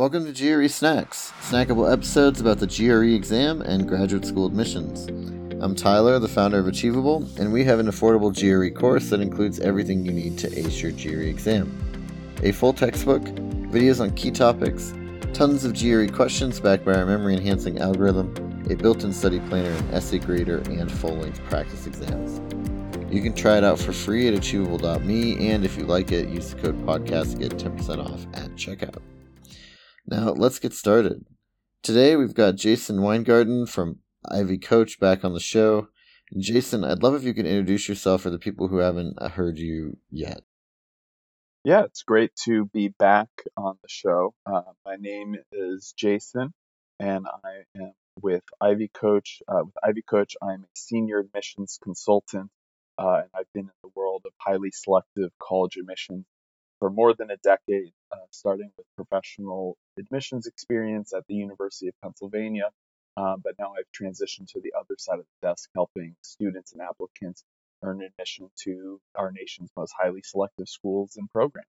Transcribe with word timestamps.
Welcome 0.00 0.32
to 0.32 0.32
GRE 0.32 0.66
Snacks, 0.66 1.30
snackable 1.42 1.92
episodes 1.92 2.40
about 2.40 2.58
the 2.58 2.66
GRE 2.66 3.14
exam 3.14 3.60
and 3.60 3.86
graduate 3.86 4.24
school 4.24 4.46
admissions. 4.46 5.06
I'm 5.62 5.74
Tyler, 5.74 6.18
the 6.18 6.26
founder 6.26 6.58
of 6.58 6.66
Achievable, 6.66 7.28
and 7.36 7.52
we 7.52 7.64
have 7.64 7.80
an 7.80 7.86
affordable 7.86 8.32
GRE 8.32 8.74
course 8.74 9.10
that 9.10 9.20
includes 9.20 9.60
everything 9.60 10.06
you 10.06 10.12
need 10.12 10.38
to 10.38 10.58
ace 10.58 10.80
your 10.80 10.92
GRE 10.92 11.28
exam. 11.28 11.70
A 12.42 12.50
full 12.50 12.72
textbook, 12.72 13.20
videos 13.20 14.00
on 14.00 14.12
key 14.12 14.30
topics, 14.30 14.94
tons 15.34 15.66
of 15.66 15.78
GRE 15.78 16.06
questions 16.06 16.60
backed 16.60 16.86
by 16.86 16.94
our 16.94 17.04
memory 17.04 17.34
enhancing 17.34 17.78
algorithm, 17.78 18.32
a 18.70 18.76
built 18.76 19.04
in 19.04 19.12
study 19.12 19.40
planner, 19.50 19.68
an 19.68 19.90
essay 19.90 20.18
grader, 20.18 20.60
and 20.70 20.90
full 20.90 21.14
length 21.14 21.44
practice 21.50 21.86
exams. 21.86 22.40
You 23.12 23.20
can 23.20 23.34
try 23.34 23.58
it 23.58 23.64
out 23.64 23.78
for 23.78 23.92
free 23.92 24.28
at 24.28 24.32
achievable.me, 24.32 25.50
and 25.50 25.62
if 25.62 25.76
you 25.76 25.84
like 25.84 26.10
it, 26.10 26.30
use 26.30 26.54
the 26.54 26.62
code 26.62 26.86
podcast 26.86 27.32
to 27.32 27.38
get 27.40 27.58
10% 27.58 28.02
off 28.02 28.26
at 28.32 28.50
checkout. 28.52 29.02
Now, 30.06 30.30
let's 30.30 30.58
get 30.58 30.72
started. 30.72 31.24
Today, 31.82 32.16
we've 32.16 32.34
got 32.34 32.56
Jayson 32.56 33.02
Weingarten 33.02 33.66
from 33.66 34.00
Ivy 34.28 34.58
Coach 34.58 35.00
back 35.00 35.24
on 35.24 35.32
the 35.32 35.40
show. 35.40 35.88
Jayson, 36.36 36.84
I'd 36.84 37.02
love 37.02 37.14
if 37.14 37.24
you 37.24 37.34
could 37.34 37.46
introduce 37.46 37.88
yourself 37.88 38.22
for 38.22 38.30
the 38.30 38.38
people 38.38 38.68
who 38.68 38.78
haven't 38.78 39.20
heard 39.22 39.58
you 39.58 39.96
yet. 40.10 40.42
Yeah, 41.64 41.84
it's 41.84 42.02
great 42.02 42.34
to 42.44 42.66
be 42.66 42.88
back 42.88 43.28
on 43.56 43.76
the 43.82 43.88
show. 43.88 44.34
Uh, 44.46 44.62
my 44.84 44.96
name 44.96 45.36
is 45.52 45.94
Jayson, 45.96 46.52
and 46.98 47.26
I 47.26 47.64
am 47.76 47.92
with 48.20 48.44
Ivy 48.60 48.88
Coach. 48.88 49.42
Uh, 49.46 49.64
with 49.64 49.74
Ivy 49.82 50.02
Coach, 50.02 50.36
I'm 50.42 50.62
a 50.62 50.68
senior 50.74 51.18
admissions 51.18 51.78
consultant 51.82 52.50
uh, 53.00 53.22
and 53.22 53.30
I've 53.34 53.52
been 53.54 53.64
in 53.64 53.80
the 53.82 53.90
world 53.94 54.22
of 54.26 54.32
highly 54.38 54.70
selective 54.70 55.30
college 55.40 55.76
admissions 55.76 56.26
for 56.80 56.90
more 56.90 57.14
than 57.14 57.30
a 57.30 57.36
decade, 57.36 57.92
uh, 58.10 58.26
starting 58.30 58.72
with 58.76 58.86
professional 58.96 59.76
admissions 59.98 60.46
experience 60.46 61.12
at 61.14 61.24
the 61.28 61.34
University 61.34 61.88
of 61.88 61.94
Pennsylvania. 62.02 62.70
Uh, 63.16 63.36
but 63.42 63.54
now 63.58 63.74
I've 63.78 63.90
transitioned 63.92 64.50
to 64.52 64.60
the 64.60 64.72
other 64.76 64.96
side 64.98 65.18
of 65.20 65.26
the 65.40 65.48
desk, 65.48 65.68
helping 65.74 66.16
students 66.22 66.72
and 66.72 66.80
applicants 66.80 67.44
earn 67.82 68.02
admission 68.02 68.50
to 68.64 69.00
our 69.14 69.30
nation's 69.30 69.70
most 69.76 69.94
highly 70.00 70.22
selective 70.24 70.68
schools 70.68 71.16
and 71.16 71.30
programs. 71.30 71.66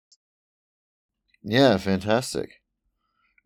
Yeah, 1.43 1.77
fantastic. 1.77 2.61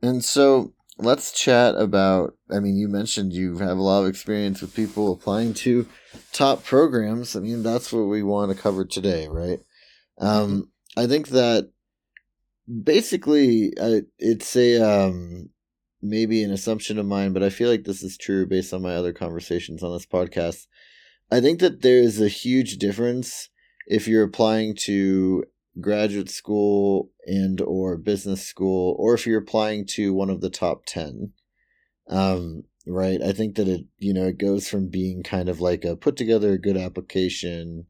And 0.02 0.24
so 0.24 0.74
let's 0.98 1.32
chat 1.32 1.76
about 1.76 2.38
i 2.52 2.60
mean 2.60 2.78
you 2.78 2.88
mentioned 2.88 3.34
you 3.34 3.58
have 3.58 3.78
a 3.78 3.82
lot 3.82 4.02
of 4.02 4.08
experience 4.08 4.62
with 4.62 4.74
people 4.74 5.12
applying 5.12 5.54
to 5.54 5.86
top 6.32 6.64
programs 6.64 7.36
i 7.36 7.40
mean 7.40 7.64
that's 7.64 7.92
what 7.92 8.04
we 8.04 8.24
want 8.24 8.50
to 8.50 8.58
cover 8.58 8.86
today 8.86 9.28
right 9.28 9.60
um 10.20 10.50
mm-hmm. 10.50 10.62
I 10.98 11.06
think 11.08 11.30
that 11.30 11.70
basically 12.84 13.74
it's 14.18 14.56
a 14.56 14.82
um 14.82 15.50
maybe 16.02 16.44
an 16.44 16.52
assumption 16.52 16.98
of 16.98 17.06
mine 17.06 17.34
but 17.34 17.44
i 17.44 17.50
feel 17.50 17.70
like 17.70 17.84
this 17.84 18.04
is 18.04 18.18
true 18.18 18.46
based 18.46 18.74
on 18.74 18.82
my 18.82 18.96
other 18.96 19.14
conversations 19.14 19.84
on 19.84 19.94
this 19.94 20.06
podcast. 20.06 20.68
I 21.32 21.42
think 21.42 21.60
that 21.60 21.82
there 21.82 21.98
is 21.98 22.22
a 22.22 22.28
huge 22.28 22.78
difference 22.78 23.50
if 23.88 24.08
you're 24.08 24.24
applying 24.24 24.76
to 24.82 25.44
graduate 25.82 26.30
school 26.30 27.12
and 27.26 27.60
or 27.62 27.98
business 27.98 28.44
school 28.46 28.96
or 29.00 29.14
if 29.14 29.26
you're 29.26 29.40
applying 29.42 29.86
to 29.86 30.14
one 30.14 30.30
of 30.30 30.42
the 30.42 30.50
top 30.50 30.86
10 30.86 31.34
um, 32.08 32.64
right? 32.86 33.22
I 33.22 33.32
think 33.32 33.56
that 33.56 33.68
it 33.68 33.86
you 33.98 34.14
know 34.14 34.26
it 34.28 34.38
goes 34.38 34.70
from 34.70 34.90
being 34.90 35.24
kind 35.24 35.50
of 35.50 35.60
like 35.60 35.84
a 35.84 35.96
put 35.96 36.16
together 36.16 36.54
a 36.54 36.60
good 36.60 36.78
application 36.78 37.88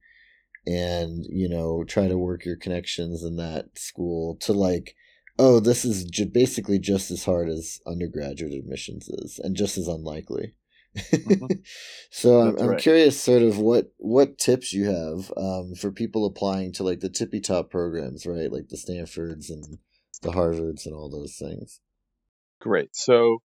and 0.66 1.26
you 1.30 1.48
know 1.48 1.84
try 1.84 2.08
to 2.08 2.18
work 2.18 2.46
your 2.46 2.58
connections 2.58 3.24
in 3.24 3.36
that 3.38 3.78
school 3.78 4.36
to 4.38 4.54
like 4.54 4.96
oh 5.38 5.60
this 5.60 5.86
is 5.86 6.04
j- 6.06 6.26
basically 6.26 6.80
just 6.80 7.12
as 7.12 7.26
hard 7.26 7.50
as 7.50 7.80
undergraduate 7.86 8.54
admissions 8.54 9.08
is 9.10 9.40
and 9.44 9.56
just 9.56 9.78
as 9.78 9.88
unlikely 9.88 10.54
Mm-hmm. 10.96 11.46
so 12.10 12.40
I'm, 12.42 12.58
I'm 12.58 12.70
right. 12.70 12.80
curious, 12.80 13.22
sort 13.22 13.42
of 13.42 13.58
what 13.58 13.92
what 13.98 14.38
tips 14.38 14.74
you 14.74 14.86
have 14.86 15.32
um, 15.38 15.74
for 15.76 15.92
people 15.92 16.26
applying 16.26 16.72
to 16.74 16.84
like 16.84 17.00
the 17.00 17.10
tippy 17.10 17.42
top 17.42 17.70
programs, 17.70 18.26
right? 18.26 18.52
Like 18.52 18.70
the 18.70 18.78
Stanfords 18.78 19.50
and 19.50 19.78
the 20.22 20.32
Harvards 20.32 20.86
and 20.86 20.96
all 20.96 21.10
those 21.10 21.36
things. 21.36 21.82
Great. 22.62 22.96
So, 22.96 23.40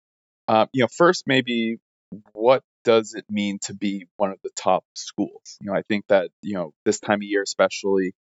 uh, 0.49 0.67
you 0.73 0.85
know, 0.85 0.89
first 0.97 1.25
maybe 1.27 1.79
what 2.33 2.63
does 2.85 3.15
it 3.15 3.25
mean 3.29 3.59
to 3.65 3.75
be 3.75 4.07
one 4.17 4.31
of 4.31 4.39
the 4.43 4.51
top 4.57 4.85
schools? 4.95 5.59
You 5.61 5.71
know, 5.71 5.77
I 5.77 5.83
think 5.83 6.07
that 6.09 6.31
you 6.43 6.55
know 6.55 6.73
this 6.85 7.01
time 7.01 7.19
of 7.19 7.23
year, 7.23 7.43
especially, 7.43 8.15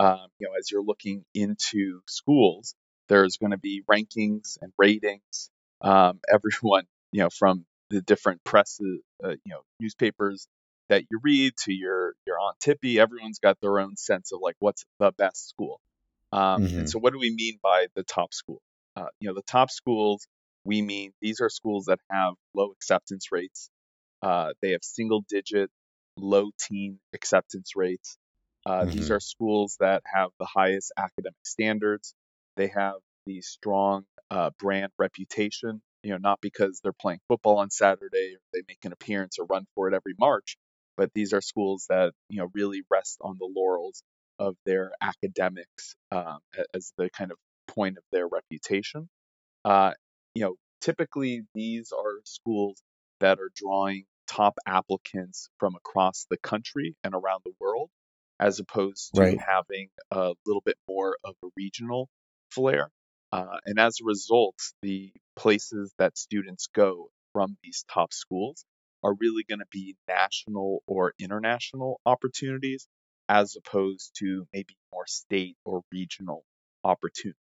um, 0.00 0.26
you 0.38 0.48
know, 0.48 0.54
as 0.58 0.70
you're 0.70 0.84
looking 0.84 1.24
into 1.34 2.00
schools, 2.06 2.74
there's 3.08 3.36
going 3.36 3.52
to 3.52 3.58
be 3.58 3.82
rankings 3.90 4.58
and 4.60 4.72
ratings. 4.78 5.50
Um, 5.80 6.20
everyone, 6.32 6.84
you 7.12 7.22
know, 7.22 7.30
from 7.30 7.64
the 7.90 8.02
different 8.02 8.42
presses, 8.44 9.00
uh, 9.22 9.30
you 9.30 9.52
know, 9.52 9.60
newspapers 9.80 10.48
that 10.88 11.04
you 11.10 11.20
read 11.22 11.52
to 11.64 11.72
your 11.72 12.14
your 12.26 12.38
Aunt 12.40 12.56
Tippy. 12.60 12.98
Everyone's 12.98 13.38
got 13.38 13.60
their 13.60 13.80
own 13.80 13.96
sense 13.96 14.32
of 14.32 14.40
like 14.42 14.56
what's 14.58 14.84
the 14.98 15.12
best 15.12 15.48
school. 15.48 15.80
Um, 16.32 16.64
mm-hmm. 16.64 16.78
And 16.80 16.90
so, 16.90 16.98
what 16.98 17.12
do 17.12 17.18
we 17.18 17.34
mean 17.34 17.58
by 17.62 17.86
the 17.94 18.02
top 18.02 18.34
school? 18.34 18.60
Uh, 18.96 19.06
you 19.20 19.28
know, 19.28 19.34
the 19.34 19.42
top 19.42 19.70
schools. 19.70 20.26
We 20.64 20.82
mean 20.82 21.12
these 21.20 21.40
are 21.40 21.48
schools 21.48 21.84
that 21.84 22.00
have 22.10 22.34
low 22.52 22.72
acceptance 22.72 23.30
rates. 23.30 23.70
Uh, 24.22 24.52
they 24.62 24.72
have 24.72 24.82
single 24.82 25.24
digit, 25.28 25.70
low 26.16 26.50
teen 26.58 26.98
acceptance 27.12 27.76
rates. 27.76 28.16
Uh, 28.64 28.82
mm-hmm. 28.82 28.90
These 28.90 29.10
are 29.10 29.20
schools 29.20 29.76
that 29.80 30.02
have 30.12 30.30
the 30.38 30.46
highest 30.46 30.92
academic 30.96 31.44
standards. 31.44 32.14
They 32.56 32.68
have 32.68 32.94
the 33.26 33.40
strong 33.42 34.04
uh, 34.30 34.50
brand 34.58 34.92
reputation 34.98 35.82
you 36.06 36.12
know, 36.12 36.18
not 36.18 36.40
because 36.40 36.78
they're 36.80 36.92
playing 36.92 37.18
football 37.26 37.58
on 37.58 37.68
Saturday 37.68 38.36
or 38.36 38.40
they 38.52 38.62
make 38.68 38.84
an 38.84 38.92
appearance 38.92 39.40
or 39.40 39.46
run 39.46 39.66
for 39.74 39.88
it 39.88 39.94
every 39.94 40.14
March, 40.20 40.56
but 40.96 41.10
these 41.14 41.32
are 41.32 41.40
schools 41.40 41.86
that, 41.88 42.12
you 42.30 42.38
know, 42.38 42.48
really 42.54 42.82
rest 42.88 43.18
on 43.20 43.36
the 43.40 43.52
laurels 43.56 44.04
of 44.38 44.54
their 44.64 44.92
academics 45.02 45.96
um, 46.12 46.38
as 46.72 46.92
the 46.96 47.10
kind 47.10 47.32
of 47.32 47.38
point 47.66 47.98
of 47.98 48.04
their 48.12 48.28
reputation. 48.28 49.08
Uh, 49.64 49.94
you 50.36 50.42
know, 50.44 50.54
typically 50.80 51.42
these 51.56 51.90
are 51.90 52.20
schools 52.22 52.80
that 53.20 53.38
are 53.38 53.50
drawing 53.54 54.04
top 54.26 54.58
applicants 54.66 55.48
from 55.58 55.74
across 55.74 56.26
the 56.30 56.36
country 56.36 56.96
and 57.04 57.14
around 57.14 57.42
the 57.44 57.52
world, 57.60 57.90
as 58.40 58.60
opposed 58.60 59.14
to 59.14 59.20
right. 59.20 59.38
having 59.40 59.88
a 60.10 60.34
little 60.44 60.62
bit 60.62 60.76
more 60.88 61.16
of 61.24 61.34
a 61.44 61.48
regional 61.56 62.08
flair. 62.50 62.90
Uh, 63.32 63.58
and 63.64 63.78
as 63.78 63.98
a 64.00 64.04
result, 64.04 64.56
the 64.82 65.12
places 65.36 65.92
that 65.98 66.16
students 66.16 66.68
go 66.74 67.10
from 67.32 67.56
these 67.62 67.84
top 67.92 68.12
schools 68.12 68.64
are 69.02 69.14
really 69.20 69.44
going 69.48 69.58
to 69.58 69.66
be 69.70 69.96
national 70.08 70.82
or 70.86 71.12
international 71.18 72.00
opportunities 72.06 72.88
as 73.28 73.56
opposed 73.56 74.12
to 74.18 74.46
maybe 74.52 74.76
more 74.92 75.06
state 75.06 75.56
or 75.64 75.82
regional 75.92 76.44
opportunities. 76.84 77.36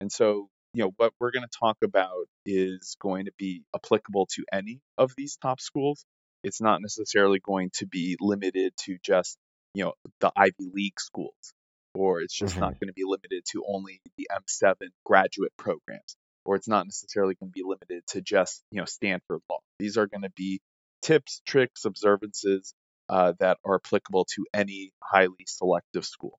And 0.00 0.12
so, 0.12 0.48
you 0.74 0.84
know, 0.84 0.92
what 0.96 1.12
we're 1.18 1.30
going 1.30 1.46
to 1.48 1.58
talk 1.58 1.78
about 1.82 2.26
is 2.44 2.96
going 3.00 3.26
to 3.26 3.32
be 3.38 3.62
applicable 3.74 4.26
to 4.34 4.44
any 4.52 4.80
of 4.98 5.12
these 5.16 5.36
top 5.40 5.60
schools. 5.60 6.04
It's 6.42 6.60
not 6.60 6.82
necessarily 6.82 7.40
going 7.40 7.70
to 7.74 7.86
be 7.86 8.16
limited 8.20 8.74
to 8.84 8.98
just, 9.02 9.38
you 9.74 9.84
know, 9.84 9.94
the 10.20 10.30
Ivy 10.36 10.70
League 10.74 11.00
schools 11.00 11.54
or 11.94 12.20
it's 12.20 12.34
just 12.34 12.54
mm-hmm. 12.54 12.60
not 12.60 12.80
going 12.80 12.88
to 12.88 12.92
be 12.92 13.04
limited 13.04 13.44
to 13.52 13.64
only 13.66 14.00
the 14.18 14.28
M7 14.30 14.74
graduate 15.04 15.52
programs, 15.56 16.16
or 16.44 16.56
it's 16.56 16.68
not 16.68 16.86
necessarily 16.86 17.34
going 17.34 17.50
to 17.50 17.54
be 17.54 17.62
limited 17.64 18.02
to 18.08 18.20
just 18.20 18.62
you 18.70 18.80
know 18.80 18.84
Stanford 18.84 19.40
Law. 19.48 19.60
These 19.78 19.96
are 19.96 20.06
going 20.06 20.22
to 20.22 20.32
be 20.36 20.60
tips, 21.02 21.40
tricks, 21.46 21.84
observances 21.84 22.74
uh, 23.08 23.34
that 23.38 23.58
are 23.64 23.76
applicable 23.76 24.26
to 24.34 24.46
any 24.52 24.92
highly 25.02 25.46
selective 25.46 26.04
school. 26.04 26.38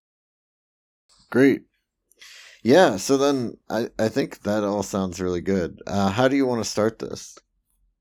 Great. 1.31 1.62
Yeah, 2.66 2.98
so 2.98 3.18
then 3.18 3.58
I, 3.70 3.90
I 4.00 4.09
think 4.09 4.42
that 4.42 4.64
all 4.64 4.81
sounds 4.81 5.22
really 5.22 5.42
good. 5.42 5.84
Uh, 5.86 6.09
how 6.09 6.28
do 6.28 6.36
you 6.36 6.48
want 6.48 6.63
to 6.63 6.69
start 6.69 6.98
this? 6.98 7.38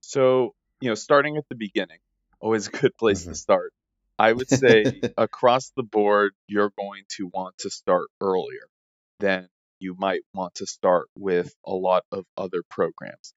So, 0.00 0.55
you 0.81 0.88
know, 0.88 0.94
starting 0.94 1.37
at 1.37 1.44
the 1.50 1.55
beginning, 1.55 1.99
always 2.41 2.69
a 2.69 2.71
good 2.71 2.97
place 2.97 3.21
mm-hmm. 3.21 3.33
to 3.33 3.37
start. 3.37 3.75
I 4.19 4.33
would 4.33 4.49
say 4.49 5.03
across 5.19 5.71
the 5.77 5.83
board, 5.83 6.33
you're 6.49 6.73
going 6.79 7.03
to 7.19 7.31
want 7.35 7.59
to 7.59 7.69
start 7.69 8.06
earlier 8.23 8.67
than 9.21 9.50
you 9.81 9.97
might 9.99 10.23
want 10.33 10.55
to 10.55 10.67
start 10.67 11.09
with 11.15 11.55
a 11.67 11.75
lot 11.75 12.05
of 12.11 12.25
other 12.35 12.62
programs. 12.71 13.35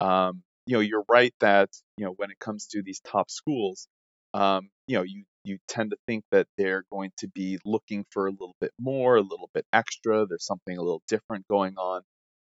Um, 0.00 0.44
you 0.64 0.74
know, 0.74 0.80
you're 0.80 1.04
right 1.08 1.34
that 1.40 1.70
you 1.96 2.04
know 2.04 2.12
when 2.12 2.30
it 2.30 2.38
comes 2.38 2.68
to 2.68 2.82
these 2.84 3.00
top 3.00 3.32
schools, 3.32 3.88
um, 4.32 4.70
you 4.86 4.96
know, 4.96 5.02
you 5.02 5.24
you 5.48 5.58
tend 5.66 5.90
to 5.90 5.96
think 6.06 6.24
that 6.30 6.46
they're 6.56 6.84
going 6.92 7.10
to 7.18 7.28
be 7.28 7.58
looking 7.64 8.04
for 8.10 8.26
a 8.26 8.30
little 8.30 8.54
bit 8.60 8.72
more, 8.78 9.16
a 9.16 9.22
little 9.22 9.50
bit 9.54 9.64
extra. 9.72 10.26
There's 10.26 10.44
something 10.44 10.76
a 10.76 10.82
little 10.82 11.02
different 11.08 11.48
going 11.48 11.76
on. 11.76 12.02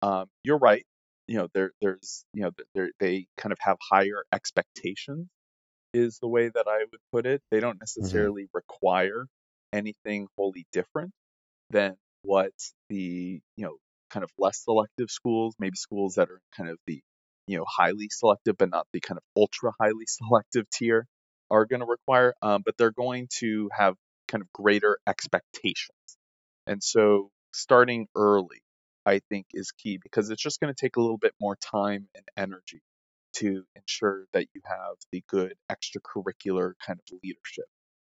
Um, 0.01 0.25
you're 0.43 0.57
right. 0.57 0.85
You 1.27 1.37
know, 1.37 1.47
there 1.53 1.71
there's 1.81 2.25
you 2.33 2.43
know 2.43 2.51
they 2.99 3.27
kind 3.37 3.51
of 3.51 3.57
have 3.61 3.77
higher 3.81 4.23
expectations 4.31 5.27
is 5.93 6.19
the 6.19 6.27
way 6.27 6.49
that 6.49 6.65
I 6.67 6.79
would 6.79 6.99
put 7.11 7.25
it. 7.25 7.41
They 7.51 7.59
don't 7.59 7.75
mm-hmm. 7.75 7.81
necessarily 7.81 8.43
mm-hmm. 8.43 8.57
require 8.57 9.25
anything 9.73 10.27
wholly 10.37 10.65
different 10.71 11.11
than 11.71 11.95
what 12.21 12.51
the 12.89 13.41
you 13.57 13.65
know 13.65 13.75
kind 14.11 14.23
of 14.23 14.31
less 14.37 14.63
selective 14.63 15.09
schools, 15.09 15.55
maybe 15.59 15.75
schools 15.75 16.15
that 16.15 16.29
are 16.29 16.41
kind 16.55 16.69
of 16.69 16.77
the 16.87 17.01
you 17.47 17.57
know 17.57 17.65
highly 17.67 18.07
selective 18.09 18.55
but 18.57 18.69
not 18.69 18.87
the 18.93 18.99
kind 18.99 19.17
of 19.17 19.23
ultra 19.35 19.71
highly 19.79 20.05
selective 20.07 20.69
tier 20.69 21.07
are 21.51 21.65
going 21.65 21.81
to 21.81 21.85
require, 21.85 22.33
um, 22.41 22.61
but 22.65 22.77
they're 22.77 22.91
going 22.91 23.27
to 23.39 23.69
have 23.77 23.95
kind 24.27 24.41
of 24.41 24.51
greater 24.53 24.97
expectations. 25.07 26.17
And 26.67 26.81
so 26.83 27.29
starting 27.53 28.07
early, 28.15 28.61
I 29.05 29.21
think, 29.29 29.47
is 29.53 29.71
key 29.71 29.99
because 30.01 30.29
it's 30.29 30.41
just 30.41 30.59
going 30.59 30.73
to 30.73 30.79
take 30.79 30.95
a 30.97 31.01
little 31.01 31.17
bit 31.17 31.33
more 31.39 31.55
time 31.57 32.07
and 32.15 32.25
energy 32.37 32.81
to 33.35 33.63
ensure 33.75 34.25
that 34.33 34.47
you 34.53 34.61
have 34.65 34.95
the 35.11 35.23
good 35.29 35.53
extracurricular 35.71 36.73
kind 36.85 36.99
of 36.99 37.19
leadership 37.23 37.65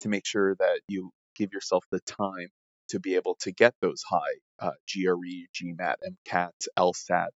to 0.01 0.09
make 0.09 0.27
sure 0.27 0.55
that 0.57 0.81
you 0.89 1.11
give 1.37 1.53
yourself 1.53 1.85
the 1.91 2.01
time 2.01 2.49
to 2.91 3.01
be 3.01 3.17
able 3.17 3.37
to 3.41 3.53
get 3.53 3.75
those 3.83 4.03
high 4.09 4.19
uh, 4.61 4.73
GRE, 4.89 5.47
GMAT, 5.55 5.97
MCAT, 6.29 6.51
LSAT 6.79 7.29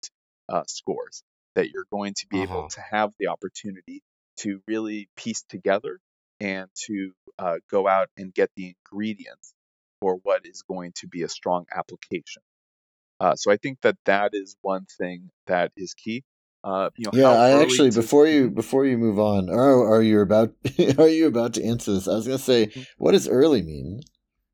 uh, 0.49 0.63
scores, 0.67 1.23
that 1.55 1.69
you're 1.71 1.87
going 1.91 2.13
to 2.15 2.27
be 2.29 2.43
able 2.43 2.61
Uh-huh. 2.61 2.67
to 2.69 2.81
have 2.91 3.11
the 3.19 3.27
opportunity 3.27 4.01
to 4.41 4.61
really 4.67 5.09
piece 5.15 5.43
together 5.49 5.99
and 6.39 6.69
to 6.85 7.11
uh, 7.39 7.57
go 7.69 7.87
out 7.87 8.09
and 8.17 8.33
get 8.33 8.49
the 8.55 8.73
ingredients 8.75 9.53
for 9.99 10.15
what 10.23 10.45
is 10.45 10.63
going 10.63 10.91
to 10.97 11.07
be 11.07 11.23
a 11.23 11.29
strong 11.29 11.65
application. 11.75 12.41
Uh, 13.19 13.35
so 13.35 13.51
I 13.51 13.57
think 13.57 13.79
that 13.81 13.97
that 14.05 14.31
is 14.33 14.55
one 14.61 14.85
thing 14.97 15.29
that 15.47 15.71
is 15.77 15.93
key. 15.93 16.23
Uh, 16.63 16.89
you 16.97 17.05
know, 17.05 17.11
Yeah, 17.13 17.29
I 17.29 17.61
actually 17.61 17.91
to- 17.91 17.99
before 18.01 18.27
you 18.27 18.49
Mhm. 18.49 18.55
before 18.55 18.85
you 18.85 18.97
move 18.97 19.19
on, 19.19 19.49
or 19.49 19.87
are 19.95 20.01
you 20.01 20.21
about 20.21 20.53
are 20.99 21.07
you 21.07 21.27
about 21.27 21.53
to 21.55 21.63
answer 21.63 21.93
this? 21.93 22.07
I 22.07 22.13
was 22.15 22.25
gonna 22.27 22.39
say, 22.39 22.67
Mhm. 22.67 22.85
what 22.97 23.11
does 23.11 23.27
early 23.27 23.61
mean? 23.61 24.01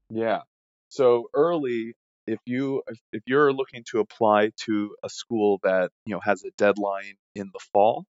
Yeah. 0.09 0.41
So 0.89 1.29
early, 1.33 1.95
if 2.25 2.39
you 2.45 2.83
if 3.13 3.23
you're 3.25 3.51
looking 3.53 3.83
to 3.91 3.99
apply 3.99 4.51
to 4.65 4.95
a 5.03 5.09
school 5.09 5.59
that 5.63 5.91
you 6.05 6.13
know 6.13 6.21
has 6.21 6.43
a 6.43 6.51
deadline 6.57 7.15
in 7.35 7.49
the 7.53 7.59
fall, 7.73 8.05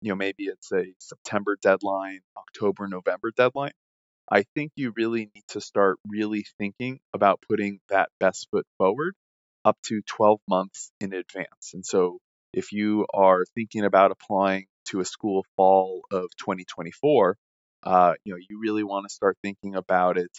you 0.00 0.10
know 0.10 0.16
maybe 0.16 0.44
it's 0.44 0.72
a 0.72 0.86
September 0.98 1.56
deadline, 1.60 2.20
October, 2.36 2.88
November 2.88 3.30
deadline. 3.36 3.72
I 4.30 4.44
think 4.54 4.72
you 4.76 4.92
really 4.96 5.30
need 5.34 5.44
to 5.48 5.60
start 5.60 5.98
really 6.08 6.46
thinking 6.58 7.00
about 7.12 7.42
putting 7.48 7.80
that 7.90 8.10
best 8.20 8.48
foot 8.50 8.66
forward 8.78 9.14
up 9.64 9.76
to 9.86 10.02
12 10.02 10.40
months 10.48 10.92
in 11.00 11.12
advance. 11.12 11.72
And 11.74 11.84
so 11.84 12.18
if 12.52 12.72
you 12.72 13.06
are 13.12 13.44
thinking 13.54 13.84
about 13.84 14.12
applying 14.12 14.66
to 14.86 15.00
a 15.00 15.04
school 15.04 15.44
fall 15.56 16.02
of 16.12 16.24
2024, 16.38 17.36
uh, 17.82 18.14
you 18.24 18.32
know, 18.32 18.38
you 18.48 18.60
really 18.60 18.84
want 18.84 19.06
to 19.08 19.14
start 19.14 19.36
thinking 19.42 19.74
about 19.74 20.16
it 20.18 20.30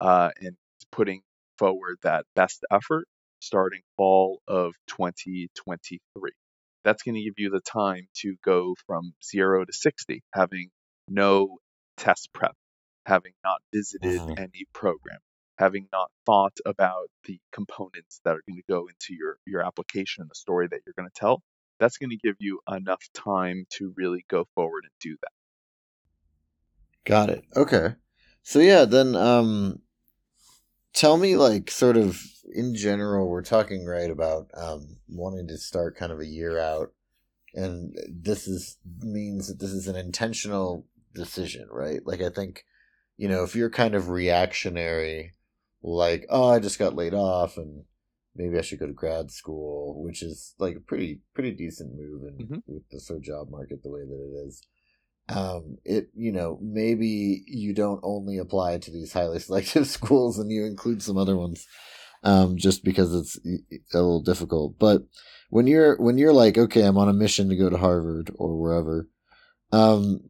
uh, 0.00 0.30
and 0.40 0.56
putting 0.92 1.22
forward 1.58 1.98
that 2.02 2.24
best 2.34 2.64
effort 2.70 3.06
starting 3.40 3.82
fall 3.96 4.40
of 4.46 4.74
2023. 4.88 6.30
That's 6.84 7.02
going 7.02 7.14
to 7.16 7.22
give 7.22 7.34
you 7.38 7.50
the 7.50 7.60
time 7.60 8.08
to 8.22 8.36
go 8.44 8.74
from 8.86 9.12
zero 9.24 9.64
to 9.64 9.72
60, 9.72 10.22
having 10.34 10.70
no 11.08 11.58
test 11.96 12.30
prep, 12.32 12.56
having 13.06 13.32
not 13.44 13.60
visited 13.72 14.22
Mhm. 14.26 14.38
any 14.38 14.64
program, 14.72 15.18
having 15.58 15.88
not 15.92 16.10
thought 16.26 16.56
about 16.64 17.08
the 17.24 17.38
components 17.52 18.20
that 18.24 18.36
are 18.36 18.42
going 18.48 18.56
to 18.56 18.62
go 18.68 18.86
into 18.88 19.14
your, 19.14 19.38
your 19.46 19.64
application, 19.66 20.26
the 20.28 20.34
story 20.34 20.68
that 20.68 20.80
you're 20.86 20.94
going 20.96 21.08
to 21.08 21.20
tell. 21.20 21.42
That's 21.78 21.98
going 21.98 22.10
to 22.10 22.16
give 22.16 22.36
you 22.40 22.60
enough 22.68 23.02
time 23.14 23.64
to 23.76 23.92
really 23.96 24.24
go 24.28 24.46
forward 24.54 24.84
and 24.84 24.92
do 25.00 25.16
that. 25.22 25.32
Got 27.04 27.30
it. 27.30 27.44
Okay. 27.56 27.94
So 28.42 28.58
yeah, 28.58 28.84
then 28.84 29.14
um 29.14 29.80
tell 30.92 31.16
me 31.16 31.36
like 31.36 31.70
sort 31.70 31.96
of 31.96 32.20
in 32.52 32.74
general 32.74 33.28
we're 33.28 33.42
talking 33.42 33.84
right 33.86 34.10
about 34.10 34.48
um 34.54 34.96
wanting 35.08 35.46
to 35.48 35.56
start 35.56 35.96
kind 35.96 36.10
of 36.12 36.20
a 36.20 36.26
year 36.26 36.58
out 36.58 36.92
and 37.54 37.96
this 38.08 38.46
is 38.46 38.78
means 39.00 39.48
that 39.48 39.58
this 39.58 39.72
is 39.72 39.88
an 39.88 39.96
intentional 39.96 40.86
decision, 41.14 41.66
right? 41.70 42.00
Like 42.06 42.20
I 42.20 42.28
think 42.30 42.64
you 43.16 43.28
know, 43.28 43.42
if 43.44 43.54
you're 43.54 43.68
kind 43.70 43.94
of 43.94 44.08
reactionary 44.08 45.32
like, 45.82 46.24
oh, 46.30 46.48
I 46.48 46.58
just 46.58 46.78
got 46.78 46.94
laid 46.94 47.12
off 47.14 47.56
and 47.58 47.84
maybe 48.34 48.56
I 48.56 48.62
should 48.62 48.78
go 48.78 48.86
to 48.86 48.92
grad 48.92 49.30
school, 49.30 50.02
which 50.02 50.22
is 50.22 50.54
like 50.58 50.76
a 50.76 50.80
pretty 50.80 51.20
pretty 51.34 51.50
decent 51.52 51.94
move 51.94 52.22
in 52.24 52.46
Mhm. 52.46 52.62
with 52.66 52.88
the 52.90 53.00
sort 53.00 53.18
of 53.18 53.24
job 53.24 53.50
market 53.50 53.82
the 53.82 53.90
way 53.90 54.00
that 54.00 54.14
it 54.14 54.46
is 54.46 54.62
um, 55.30 55.78
it 55.84 56.10
you 56.14 56.32
know 56.32 56.58
maybe 56.60 57.42
you 57.46 57.72
don't 57.74 58.00
only 58.02 58.38
apply 58.38 58.78
to 58.78 58.90
these 58.90 59.12
highly 59.12 59.38
selective 59.40 59.86
schools 59.86 60.38
and 60.38 60.50
you 60.50 60.64
include 60.64 61.02
some 61.02 61.16
other 61.16 61.36
ones 61.36 61.66
um, 62.22 62.56
just 62.56 62.84
because 62.84 63.14
it's 63.14 63.38
a 63.94 63.96
little 63.96 64.22
difficult. 64.22 64.78
But 64.78 65.02
when 65.50 65.66
you're 65.66 65.96
when 65.96 66.16
you're 66.16 66.32
like 66.32 66.56
okay 66.56 66.82
i'm 66.82 66.96
on 66.96 67.08
a 67.08 67.12
mission 67.12 67.48
to 67.48 67.56
go 67.56 67.68
to 67.68 67.76
harvard 67.76 68.30
or 68.36 68.56
wherever 68.56 69.08
um, 69.72 70.20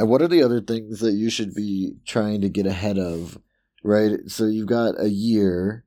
uh, 0.00 0.06
what 0.06 0.22
are 0.22 0.28
the 0.28 0.42
other 0.42 0.60
things 0.60 1.00
that 1.00 1.14
you 1.14 1.30
should 1.30 1.52
be 1.52 1.94
trying 2.06 2.40
to 2.42 2.48
get 2.48 2.64
ahead 2.64 2.96
of 2.96 3.38
right? 3.86 4.18
So 4.26 4.46
you've 4.46 4.66
got 4.66 5.00
a 5.00 5.08
year 5.08 5.84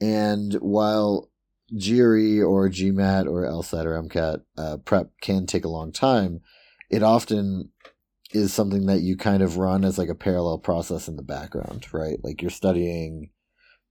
and 0.00 0.54
while 0.54 1.30
GRE 1.70 2.42
or 2.42 2.68
GMAT 2.68 3.26
or 3.26 3.44
LSAT 3.44 3.84
or 3.84 4.02
MCAT 4.02 4.42
uh, 4.58 4.76
prep 4.78 5.10
can 5.20 5.46
take 5.46 5.64
a 5.64 5.68
long 5.68 5.92
time, 5.92 6.40
it 6.90 7.02
often 7.02 7.70
is 8.32 8.52
something 8.52 8.86
that 8.86 9.00
you 9.00 9.16
kind 9.16 9.42
of 9.42 9.56
run 9.56 9.84
as 9.84 9.98
like 9.98 10.08
a 10.08 10.14
parallel 10.14 10.58
process 10.58 11.08
in 11.08 11.16
the 11.16 11.22
background, 11.22 11.86
right? 11.92 12.18
Like 12.22 12.42
you're 12.42 12.50
studying 12.50 13.30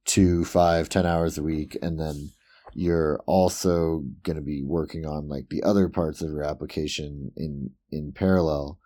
two, 0.05 0.45
five, 0.45 0.89
ten 0.89 1.05
hours 1.05 1.37
a 1.37 1.43
week, 1.43 1.77
and 1.81 1.99
then 1.99 2.31
you're 2.73 3.19
also 3.25 4.03
going 4.23 4.35
to 4.35 4.41
be 4.41 4.63
working 4.63 5.05
on 5.05 5.27
like 5.27 5.49
the 5.49 5.63
other 5.63 5.89
parts 5.89 6.21
of 6.21 6.29
your 6.29 6.43
application 6.43 7.31
in 7.35 7.71
in 7.91 8.11
parallel. 8.11 8.79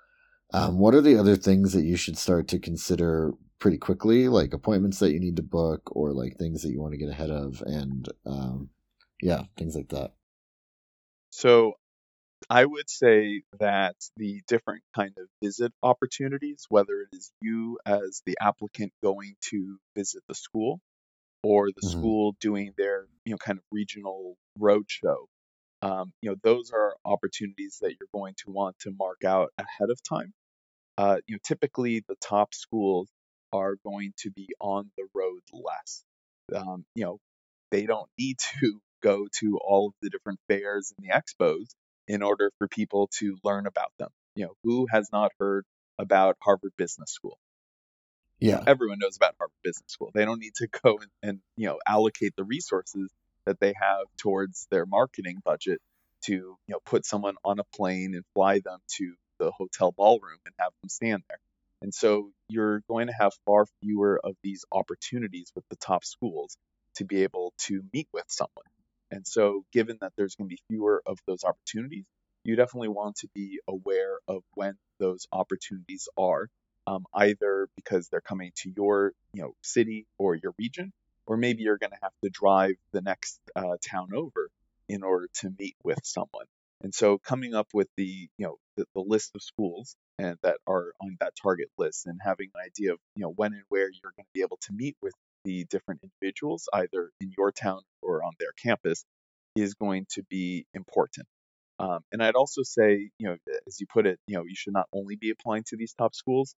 Um, 0.53 0.77
what 0.77 0.93
are 0.93 1.01
the 1.01 1.17
other 1.17 1.35
things 1.35 1.73
that 1.73 1.83
you 1.83 1.95
should 1.95 2.17
start 2.17 2.47
to 2.49 2.59
consider 2.59 3.33
pretty 3.59 3.77
quickly, 3.77 4.27
like 4.27 4.53
appointments 4.53 4.99
that 4.99 5.11
you 5.11 5.19
need 5.19 5.35
to 5.37 5.43
book, 5.43 5.81
or 5.95 6.13
like 6.13 6.37
things 6.37 6.61
that 6.61 6.69
you 6.71 6.81
want 6.81 6.93
to 6.93 6.99
get 6.99 7.09
ahead 7.09 7.31
of, 7.31 7.61
and 7.65 8.07
um, 8.25 8.69
yeah, 9.21 9.43
things 9.57 9.75
like 9.75 9.89
that. 9.89 10.13
So 11.29 11.73
I 12.49 12.65
would 12.65 12.89
say 12.89 13.43
that 13.59 13.95
the 14.17 14.41
different 14.47 14.83
kind 14.95 15.13
of 15.17 15.27
visit 15.43 15.71
opportunities, 15.83 16.65
whether 16.69 17.01
it 17.01 17.09
is 17.15 17.31
you 17.41 17.79
as 17.85 18.21
the 18.25 18.37
applicant 18.41 18.93
going 19.03 19.35
to 19.49 19.79
visit 19.95 20.23
the 20.27 20.35
school 20.35 20.79
or 21.43 21.69
the 21.75 21.81
Mhm. 21.81 21.83
school 21.83 22.35
doing 22.39 22.73
their, 22.77 23.07
you 23.25 23.33
know, 23.33 23.37
kind 23.37 23.59
of 23.59 23.65
regional 23.71 24.37
roadshow, 24.59 25.27
um, 25.81 26.13
you 26.21 26.29
know, 26.31 26.37
those 26.43 26.71
are 26.71 26.97
opportunities 27.05 27.79
that 27.81 27.95
you're 27.99 28.09
going 28.13 28.35
to 28.45 28.51
want 28.51 28.77
to 28.79 28.91
mark 28.97 29.23
out 29.25 29.51
ahead 29.57 29.89
of 29.89 30.01
time. 30.03 30.33
Uh, 30.97 31.17
you 31.27 31.35
know, 31.35 31.39
typically 31.43 32.03
the 32.07 32.15
top 32.21 32.53
schools 32.53 33.09
are 33.51 33.75
going 33.85 34.13
to 34.17 34.31
be 34.31 34.47
on 34.59 34.91
the 34.97 35.07
road 35.13 35.41
less. 35.51 36.03
Um, 36.55 36.85
you 36.95 37.03
know, 37.05 37.19
they 37.71 37.85
don't 37.85 38.09
need 38.19 38.37
to 38.61 38.79
go 39.01 39.27
to 39.39 39.57
all 39.59 39.87
of 39.89 39.93
the 40.01 40.09
different 40.09 40.39
fairs 40.49 40.93
and 40.97 41.07
the 41.07 41.13
expos 41.13 41.67
in 42.07 42.21
order 42.23 42.51
for 42.57 42.67
people 42.67 43.09
to 43.19 43.37
learn 43.43 43.65
about 43.67 43.91
them. 43.99 44.09
You 44.35 44.45
know, 44.45 44.53
who 44.63 44.87
has 44.91 45.09
not 45.11 45.31
heard 45.39 45.65
about 45.99 46.37
Harvard 46.41 46.73
Business 46.77 47.11
School? 47.11 47.37
Yeah, 48.39 48.61
Everyone 48.67 48.97
knows 48.99 49.15
about 49.15 49.35
Harvard 49.37 49.53
Business 49.63 49.91
School. 49.91 50.11
They 50.13 50.25
don't 50.25 50.39
need 50.39 50.55
to 50.55 50.67
go 50.83 50.97
and, 50.97 51.11
and 51.21 51.39
you 51.55 51.67
know 51.67 51.79
allocate 51.87 52.33
the 52.35 52.43
resources 52.43 53.09
that 53.45 53.59
they 53.59 53.73
have 53.79 54.07
towards 54.17 54.67
their 54.71 54.85
marketing 54.85 55.41
budget 55.43 55.79
to 56.25 56.33
you 56.33 56.57
know 56.69 56.79
put 56.85 57.05
someone 57.05 57.35
on 57.45 57.59
a 57.59 57.63
plane 57.75 58.15
and 58.15 58.23
fly 58.33 58.59
them 58.59 58.79
to 58.97 59.13
the 59.39 59.51
hotel 59.51 59.93
ballroom 59.95 60.39
and 60.45 60.53
have 60.59 60.71
them 60.81 60.89
stand 60.89 61.23
there. 61.29 61.39
And 61.81 61.93
so 61.93 62.31
you're 62.49 62.81
going 62.87 63.07
to 63.07 63.13
have 63.13 63.33
far 63.45 63.65
fewer 63.81 64.19
of 64.23 64.35
these 64.43 64.65
opportunities 64.71 65.51
with 65.55 65.65
the 65.69 65.75
top 65.75 66.05
schools 66.05 66.57
to 66.95 67.05
be 67.05 67.23
able 67.23 67.53
to 67.59 67.83
meet 67.93 68.07
with 68.13 68.25
someone. 68.27 68.65
And 69.13 69.27
so, 69.27 69.63
given 69.71 69.99
that 70.01 70.13
there's 70.17 70.33
going 70.33 70.49
to 70.49 70.55
be 70.55 70.61
fewer 70.67 71.03
of 71.05 71.19
those 71.27 71.43
opportunities, 71.43 72.05
you 72.43 72.55
definitely 72.55 72.87
want 72.87 73.17
to 73.17 73.27
be 73.35 73.59
aware 73.67 74.17
of 74.27 74.41
when 74.55 74.73
those 74.99 75.27
opportunities 75.31 76.09
are, 76.17 76.49
um, 76.87 77.05
either 77.13 77.69
because 77.75 78.09
they're 78.09 78.21
coming 78.21 78.51
to 78.63 78.73
your, 78.75 79.13
you 79.35 79.43
know, 79.43 79.53
city 79.61 80.07
or 80.17 80.33
your 80.33 80.55
region, 80.57 80.91
or 81.27 81.37
maybe 81.37 81.61
you're 81.61 81.77
going 81.77 81.91
to 81.91 81.99
have 82.01 82.11
to 82.23 82.31
drive 82.31 82.73
the 82.91 83.01
next 83.01 83.39
uh, 83.55 83.77
town 83.87 84.15
over 84.15 84.49
in 84.89 85.03
order 85.03 85.27
to 85.41 85.53
meet 85.59 85.75
with 85.83 85.99
someone. 86.03 86.47
And 86.81 86.91
so, 86.91 87.19
coming 87.19 87.53
up 87.53 87.67
with 87.71 87.89
the, 87.95 88.27
you 88.39 88.45
know, 88.47 88.55
the, 88.77 88.85
the 88.95 89.01
list 89.01 89.35
of 89.35 89.43
schools 89.43 89.95
and 90.17 90.37
that 90.41 90.57
are 90.65 90.91
on 90.99 91.17
that 91.19 91.33
target 91.39 91.69
list, 91.77 92.07
and 92.07 92.19
having 92.19 92.49
an 92.55 92.61
idea 92.65 92.93
of, 92.93 92.99
you 93.15 93.21
know, 93.21 93.29
when 93.29 93.53
and 93.53 93.63
where 93.69 93.91
you're 93.91 94.13
going 94.17 94.25
to 94.25 94.33
be 94.33 94.41
able 94.41 94.57
to 94.61 94.73
meet 94.73 94.97
with 95.03 95.13
the 95.43 95.65
different 95.69 96.01
individuals, 96.03 96.69
either 96.73 97.11
in 97.21 97.31
your 97.37 97.51
town 97.51 97.81
or 98.01 98.23
on 98.23 98.33
their 98.39 98.51
campus, 98.61 99.05
is 99.55 99.73
going 99.75 100.05
to 100.11 100.23
be 100.29 100.65
important. 100.73 101.27
Um, 101.79 101.99
and 102.11 102.23
I'd 102.23 102.35
also 102.35 102.61
say, 102.63 103.09
you 103.17 103.27
know, 103.27 103.37
as 103.67 103.79
you 103.79 103.87
put 103.91 104.05
it, 104.05 104.19
you 104.27 104.37
know, 104.37 104.43
you 104.43 104.55
should 104.55 104.73
not 104.73 104.87
only 104.93 105.15
be 105.15 105.31
applying 105.31 105.63
to 105.67 105.77
these 105.77 105.93
top 105.93 106.15
schools. 106.15 106.55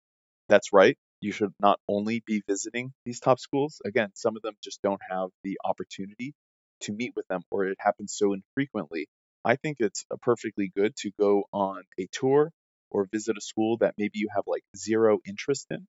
That's 0.49 0.73
right. 0.73 0.97
You 1.21 1.33
should 1.33 1.53
not 1.61 1.79
only 1.89 2.23
be 2.27 2.43
visiting 2.49 2.93
these 3.07 3.21
top 3.21 3.39
schools. 3.39 3.81
Again, 3.87 4.11
some 4.15 4.37
of 4.37 4.43
them 4.43 4.55
just 4.63 4.83
don't 4.83 5.01
have 5.09 5.31
the 5.43 5.59
opportunity 5.65 6.35
to 6.83 6.93
meet 6.93 7.13
with 7.17 7.27
them 7.29 7.41
or 7.51 7.67
it 7.67 7.79
happens 7.81 8.15
so 8.17 8.35
infrequently, 8.35 9.09
I 9.45 9.57
think 9.57 9.79
it's 9.81 10.05
perfectly 10.23 10.73
good 10.75 10.95
to 10.97 11.11
go 11.19 11.45
on 11.53 11.83
a 11.99 12.07
tour 12.13 12.51
or 12.91 13.09
visit 13.11 13.37
a 13.37 13.41
school 13.41 13.79
that 13.79 13.95
maybe 13.99 14.19
you 14.19 14.29
have 14.35 14.45
like 14.47 14.63
zero 14.77 15.19
interest 15.27 15.67
in, 15.71 15.87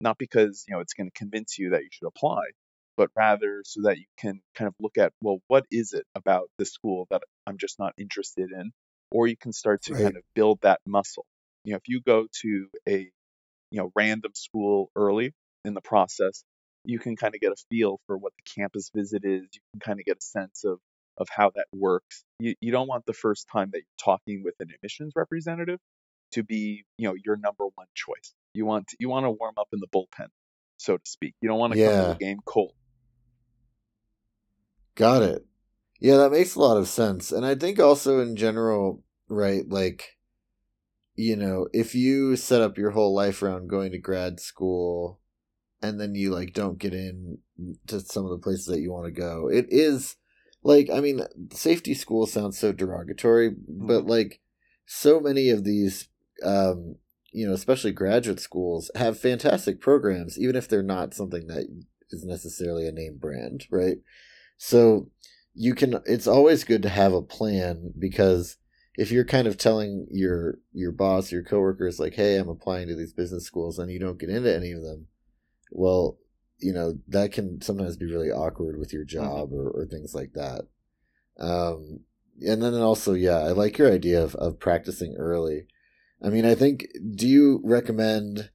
not 0.00 0.18
because, 0.18 0.64
you 0.68 0.74
know, 0.74 0.80
it's 0.80 0.94
going 0.94 1.08
to 1.10 1.18
convince 1.18 1.58
you 1.58 1.70
that 1.70 1.82
you 1.82 1.88
should 1.92 2.06
apply, 2.08 2.42
but 2.96 3.10
rather 3.16 3.62
so 3.64 3.82
that 3.82 3.98
you 3.98 4.06
can 4.18 4.40
kind 4.54 4.68
of 4.68 4.74
look 4.80 4.98
at, 4.98 5.12
well, 5.20 5.38
what 5.48 5.64
is 5.70 5.92
it 5.92 6.06
about 6.14 6.50
the 6.58 6.64
school 6.66 7.06
that 7.10 7.22
I'm 7.46 7.58
just 7.58 7.78
not 7.78 7.94
interested 7.98 8.50
in? 8.52 8.72
Or 9.10 9.26
you 9.26 9.36
can 9.36 9.52
start 9.52 9.82
to 9.84 9.94
Right. 9.94 10.12
kind 10.12 10.16
of 10.16 10.22
build 10.34 10.60
that 10.62 10.80
muscle. 10.86 11.26
You 11.64 11.72
know, 11.72 11.76
if 11.76 11.88
you 11.88 12.00
go 12.00 12.28
to 12.42 12.68
a, 12.88 13.10
you 13.70 13.78
know, 13.80 13.90
random 13.94 14.32
school 14.34 14.90
early 14.96 15.32
in 15.64 15.74
the 15.74 15.80
process, 15.80 16.44
you 16.84 16.98
can 16.98 17.16
kind 17.16 17.34
of 17.34 17.40
get 17.40 17.52
a 17.52 17.56
feel 17.70 18.00
for 18.06 18.16
what 18.16 18.32
the 18.36 18.42
campus 18.60 18.90
visit 18.94 19.24
is. 19.24 19.42
You 19.52 19.60
can 19.72 19.80
kind 19.80 20.00
of 20.00 20.06
get 20.06 20.18
a 20.18 20.22
sense 20.24 20.64
of 20.64 20.80
of 21.18 21.28
how 21.28 21.50
that 21.56 21.66
works. 21.72 22.24
You 22.38 22.54
you 22.60 22.72
don't 22.72 22.88
want 22.88 23.04
the 23.06 23.12
first 23.12 23.48
time 23.52 23.70
that 23.72 23.78
you're 23.78 24.02
talking 24.04 24.42
with 24.44 24.54
an 24.60 24.70
admissions 24.74 25.12
representative 25.16 25.80
to 26.32 26.44
be, 26.44 26.84
you 26.98 27.08
know, 27.08 27.14
your 27.24 27.36
number 27.36 27.64
one 27.74 27.88
choice. 27.94 28.34
You 28.52 28.66
want 28.66 28.88
to, 28.88 28.96
you 28.98 29.08
want 29.08 29.24
to 29.24 29.30
warm 29.30 29.54
up 29.58 29.68
in 29.72 29.80
the 29.80 29.86
bullpen, 29.86 30.28
so 30.76 30.96
to 30.96 31.02
speak. 31.04 31.34
You 31.40 31.48
don't 31.48 31.58
want 31.58 31.74
to 31.74 31.84
come 31.84 31.92
to 31.92 32.18
the 32.18 32.24
game 32.24 32.38
cold. 32.44 32.72
Got 34.94 35.22
it. 35.22 35.46
Yeah, 36.00 36.16
that 36.18 36.32
makes 36.32 36.54
a 36.54 36.60
lot 36.60 36.76
of 36.76 36.88
sense. 36.88 37.32
And 37.32 37.44
I 37.44 37.54
think 37.54 37.78
also 37.78 38.20
in 38.20 38.36
general, 38.36 39.02
right, 39.28 39.68
like 39.68 40.18
you 41.18 41.34
know, 41.34 41.66
if 41.72 41.96
you 41.96 42.36
set 42.36 42.62
up 42.62 42.78
your 42.78 42.92
whole 42.92 43.12
life 43.12 43.42
around 43.42 43.68
going 43.68 43.90
to 43.90 43.98
grad 43.98 44.38
school 44.38 45.18
and 45.82 46.00
then 46.00 46.14
you 46.14 46.30
like 46.30 46.52
don't 46.52 46.78
get 46.78 46.94
in 46.94 47.38
to 47.88 47.98
some 47.98 48.24
of 48.24 48.30
the 48.30 48.38
places 48.38 48.66
that 48.66 48.80
you 48.80 48.92
want 48.92 49.06
to 49.06 49.20
go, 49.20 49.48
it 49.48 49.66
is 49.68 50.16
like 50.62 50.88
I 50.90 51.00
mean, 51.00 51.22
safety 51.52 51.94
school 51.94 52.26
sounds 52.26 52.56
so 52.56 52.72
derogatory, 52.72 53.50
but 53.68 54.06
like 54.06 54.40
so 54.86 55.18
many 55.18 55.50
of 55.50 55.64
these 55.64 56.08
um 56.44 56.96
you 57.32 57.46
know, 57.46 57.52
especially 57.52 57.92
graduate 57.92 58.40
schools 58.40 58.90
have 58.94 59.18
fantastic 59.18 59.80
programs 59.80 60.38
even 60.38 60.56
if 60.56 60.68
they're 60.68 60.82
not 60.82 61.14
something 61.14 61.46
that 61.46 61.66
is 62.10 62.24
necessarily 62.24 62.86
a 62.86 62.92
name 62.92 63.18
brand, 63.18 63.66
right? 63.70 63.98
So 64.56 65.08
you 65.54 65.74
can 65.74 66.00
it's 66.06 66.26
always 66.26 66.64
good 66.64 66.82
to 66.82 66.88
have 66.88 67.12
a 67.12 67.22
plan 67.22 67.92
because 67.98 68.56
if 68.98 69.12
you're 69.12 69.24
kind 69.24 69.46
of 69.46 69.56
telling 69.56 70.06
your 70.10 70.58
your 70.72 70.92
boss, 70.92 71.30
your 71.30 71.42
coworkers 71.42 72.00
like, 72.00 72.14
"Hey, 72.14 72.36
I'm 72.36 72.48
applying 72.48 72.88
to 72.88 72.96
these 72.96 73.12
business 73.12 73.44
schools," 73.44 73.78
and 73.78 73.90
you 73.90 73.98
don't 73.98 74.18
get 74.18 74.30
into 74.30 74.54
any 74.54 74.72
of 74.72 74.82
them, 74.82 75.06
well, 75.70 76.18
you 76.58 76.72
know 76.72 76.98
that 77.08 77.32
can 77.32 77.60
sometimes 77.60 77.96
be 77.96 78.06
really 78.06 78.30
awkward 78.30 78.78
with 78.78 78.92
your 78.92 79.04
job 79.04 79.52
or, 79.52 79.70
or 79.70 79.86
things 79.86 80.14
like 80.14 80.32
that. 80.34 80.62
Um, 81.38 82.00
and 82.46 82.62
then 82.62 82.74
also, 82.74 83.14
yeah, 83.14 83.38
I 83.38 83.52
like 83.52 83.78
your 83.78 83.92
idea 83.92 84.22
of 84.22 84.34
of 84.36 84.58
practicing 84.58 85.16
early. 85.16 85.66
I 86.22 86.30
mean, 86.30 86.44
I 86.44 86.54
think. 86.54 86.86
Do 87.14 87.26
you 87.26 87.60
recommend 87.64 88.50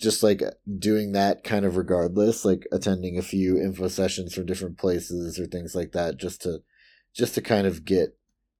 just 0.00 0.22
like 0.22 0.42
doing 0.78 1.12
that 1.12 1.44
kind 1.44 1.64
of 1.64 1.76
regardless, 1.76 2.44
like 2.44 2.66
attending 2.72 3.18
a 3.18 3.22
few 3.22 3.58
info 3.58 3.88
sessions 3.88 4.34
from 4.34 4.46
different 4.46 4.78
places 4.78 5.38
or 5.38 5.46
things 5.46 5.74
like 5.74 5.92
that, 5.92 6.16
just 6.16 6.42
to 6.42 6.60
just 7.14 7.34
to 7.34 7.42
kind 7.42 7.66
of 7.66 7.84
get 7.84 8.16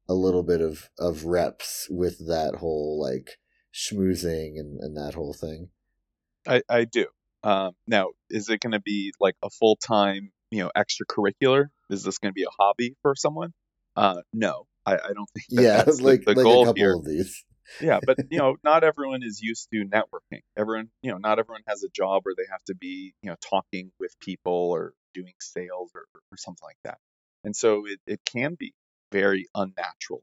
a 0.08 0.14
little 0.14 0.42
bit 0.42 0.61
of 0.61 0.90
of 0.99 1.25
reps 1.25 1.88
with 1.90 2.26
that 2.26 2.56
whole 2.56 3.00
like 3.00 3.38
schmoozing 3.75 4.58
and, 4.58 4.78
and 4.80 4.96
that 4.96 5.14
whole 5.14 5.34
thing. 5.34 5.70
I, 6.46 6.62
I 6.68 6.84
do. 6.84 7.06
Um, 7.42 7.73
now, 7.87 8.11
is 8.30 8.49
it 8.49 8.61
going 8.61 8.73
to 8.73 8.80
be 8.80 9.12
like 9.20 9.34
a 9.42 9.50
full 9.50 9.76
time, 9.76 10.30
you 10.50 10.62
know, 10.62 10.70
extracurricular? 10.76 11.66
Is 11.90 12.04
this 12.04 12.18
going 12.18 12.30
to 12.30 12.34
be 12.34 12.44
a 12.44 12.52
hobby 12.58 12.96
for 13.02 13.14
someone? 13.16 13.52
Uh, 13.96 14.20
no, 14.32 14.66
I, 14.87 14.94
I 14.94 15.12
don't 15.14 15.28
think 15.34 15.46
that 15.50 15.62
yeah, 15.62 15.82
that's 15.82 16.00
like 16.00 16.25
the 16.25 16.30
like 16.30 16.38
a 16.38 16.42
goal 16.42 16.64
couple 16.64 16.80
here. 16.80 16.94
of 16.94 17.04
these. 17.04 17.44
Yeah, 17.80 18.00
but 18.04 18.18
you 18.30 18.38
know, 18.38 18.56
not 18.64 18.85
everyone 18.85 19.23
is 19.23 19.40
used 19.42 19.68
to 19.73 19.85
networking. 19.85 20.40
Everyone, 20.56 20.90
you 21.02 21.11
know, 21.12 21.18
not 21.18 21.38
everyone 21.38 21.62
has 21.66 21.83
a 21.83 21.88
job 21.88 22.23
where 22.25 22.35
they 22.37 22.47
have 22.50 22.62
to 22.66 22.75
be, 22.75 23.14
you 23.23 23.30
know, 23.30 23.37
talking 23.40 23.90
with 23.99 24.14
people 24.21 24.71
or 24.71 24.92
doing 25.14 25.35
sales 25.40 25.90
or, 25.94 26.02
or 26.14 26.37
something 26.37 26.64
like 26.64 26.78
that. 26.85 26.99
And 27.44 27.54
so 27.54 27.87
it, 27.87 28.00
it 28.06 28.21
can 28.25 28.54
be 28.59 28.73
very 29.12 29.47
unnatural 29.54 30.23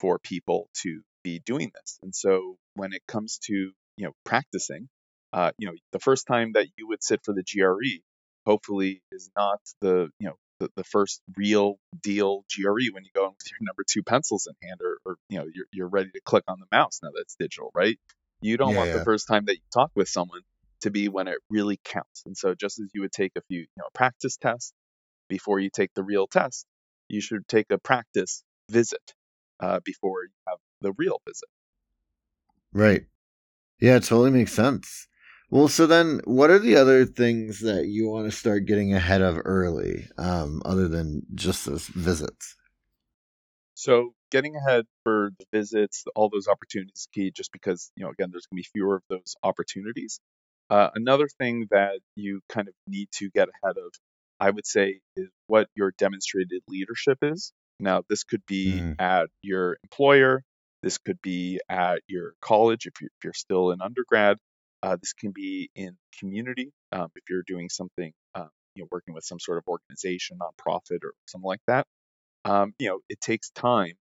for 0.00 0.18
people 0.18 0.68
to 0.82 1.02
be 1.22 1.40
doing 1.40 1.70
this. 1.74 1.98
And 2.02 2.14
so 2.14 2.56
when 2.74 2.92
it 2.92 3.02
comes 3.06 3.38
to, 3.44 3.52
you 3.52 3.72
know, 4.06 4.12
practicing, 4.24 4.88
uh, 5.32 5.52
you 5.58 5.68
know, 5.68 5.74
the 5.92 5.98
first 6.00 6.26
time 6.26 6.52
that 6.54 6.66
you 6.76 6.88
would 6.88 7.02
sit 7.02 7.20
for 7.24 7.34
the 7.34 7.42
GRE, 7.44 8.00
hopefully 8.46 9.02
is 9.12 9.30
not 9.36 9.60
the, 9.80 10.08
you 10.18 10.28
know, 10.28 10.34
the, 10.62 10.70
the 10.76 10.84
first 10.84 11.20
real 11.36 11.78
deal 12.02 12.44
GRE 12.54 12.92
when 12.92 13.04
you 13.04 13.10
go 13.14 13.26
in 13.26 13.32
with 13.32 13.50
your 13.50 13.58
number 13.60 13.84
two 13.88 14.02
pencils 14.02 14.46
in 14.46 14.68
hand 14.68 14.80
or, 14.82 14.98
or 15.04 15.16
you 15.28 15.38
know, 15.38 15.46
you're, 15.52 15.66
you're 15.72 15.88
ready 15.88 16.10
to 16.10 16.20
click 16.24 16.44
on 16.48 16.60
the 16.60 16.66
mouse 16.76 17.00
now 17.02 17.10
that's 17.16 17.34
digital, 17.38 17.70
right? 17.74 17.98
You 18.40 18.56
don't 18.56 18.70
Yeah, 18.70 18.76
want 18.76 18.88
yeah. 18.88 18.98
the 18.98 19.04
first 19.04 19.26
time 19.28 19.44
that 19.46 19.56
you 19.56 19.62
talk 19.72 19.90
with 19.94 20.08
someone 20.08 20.42
to 20.82 20.90
be 20.90 21.08
when 21.08 21.28
it 21.28 21.38
really 21.50 21.80
counts. 21.84 22.22
And 22.26 22.36
so 22.36 22.54
just 22.54 22.80
as 22.80 22.90
you 22.94 23.02
would 23.02 23.12
take 23.12 23.32
a 23.36 23.42
few, 23.48 23.60
you 23.60 23.66
know, 23.78 23.88
practice 23.94 24.36
tests 24.36 24.72
before 25.28 25.60
you 25.60 25.70
take 25.70 25.90
the 25.94 26.02
real 26.02 26.26
test, 26.26 26.66
you 27.08 27.20
should 27.20 27.46
take 27.48 27.66
a 27.70 27.78
practice 27.78 28.42
visit 28.70 29.14
uh, 29.60 29.80
before 29.84 30.24
you 30.24 30.30
have 30.48 30.58
the 30.80 30.92
real 30.98 31.20
visit. 31.26 31.48
Right. 32.72 33.06
Yeah, 33.80 33.96
it 33.96 34.04
totally 34.04 34.30
makes 34.30 34.52
sense. 34.52 35.08
Well, 35.52 35.68
so 35.68 35.86
then 35.86 36.20
what 36.24 36.50
are 36.50 36.58
the 36.58 36.74
other 36.76 37.04
things 37.06 37.60
that 37.60 37.86
you 37.86 38.08
want 38.08 38.24
to 38.28 38.36
start 38.36 38.66
getting 38.66 38.92
ahead 38.94 39.22
of 39.22 39.38
early, 39.44 40.08
um, 40.18 40.62
other 40.64 40.88
than 40.88 41.22
just 41.36 41.64
those 41.66 41.86
visits? 41.88 42.56
So 43.74 44.14
getting 44.30 44.56
ahead 44.56 44.84
for 45.04 45.30
the 45.38 45.46
visits, 45.52 46.04
all 46.14 46.28
those 46.28 46.48
opportunities 46.48 47.08
key 47.12 47.30
just 47.30 47.52
because, 47.52 47.90
you 47.96 48.04
know, 48.04 48.10
again, 48.10 48.30
there's 48.30 48.46
going 48.46 48.62
to 48.62 48.68
be 48.68 48.70
fewer 48.78 48.96
of 48.96 49.02
those 49.08 49.34
opportunities. 49.42 50.20
Uh, 50.70 50.90
another 50.94 51.28
thing 51.38 51.66
that 51.70 52.00
you 52.16 52.40
kind 52.48 52.68
of 52.68 52.74
need 52.86 53.08
to 53.12 53.30
get 53.30 53.48
ahead 53.48 53.76
of, 53.78 53.92
I 54.40 54.50
would 54.50 54.66
say, 54.66 55.00
is 55.16 55.28
what 55.46 55.68
your 55.74 55.92
demonstrated 55.98 56.62
leadership 56.68 57.18
is. 57.22 57.52
Now, 57.80 58.02
this 58.08 58.24
could 58.24 58.44
be 58.46 58.84
Mhm. 58.84 58.98
at 58.98 59.28
your 59.42 59.78
employer, 59.84 60.44
this 60.82 60.98
could 60.98 61.20
be 61.22 61.60
at 61.68 62.00
your 62.08 62.34
college 62.40 62.86
if 62.86 63.00
you're, 63.00 63.10
if 63.18 63.24
you're 63.24 63.32
still 63.34 63.70
in 63.72 63.80
undergrad, 63.82 64.38
uh, 64.82 64.96
this 65.00 65.12
can 65.12 65.32
be 65.32 65.70
in 65.76 65.96
community 66.18 66.72
um, 66.92 67.08
if 67.16 67.24
you're 67.30 67.44
doing 67.46 67.68
something, 67.68 68.12
uh, 68.34 68.46
you 68.74 68.82
know, 68.84 68.88
working 68.92 69.14
with 69.14 69.24
some 69.24 69.40
sort 69.40 69.58
of 69.58 69.64
organization, 69.68 70.38
nonprofit, 70.38 71.04
or 71.04 71.14
something 71.26 71.48
like 71.48 71.60
that 71.68 71.86
um, 72.46 72.74
you 72.80 72.90
know, 72.90 73.00
it 73.10 73.20
takes 73.22 73.50
time 73.52 73.94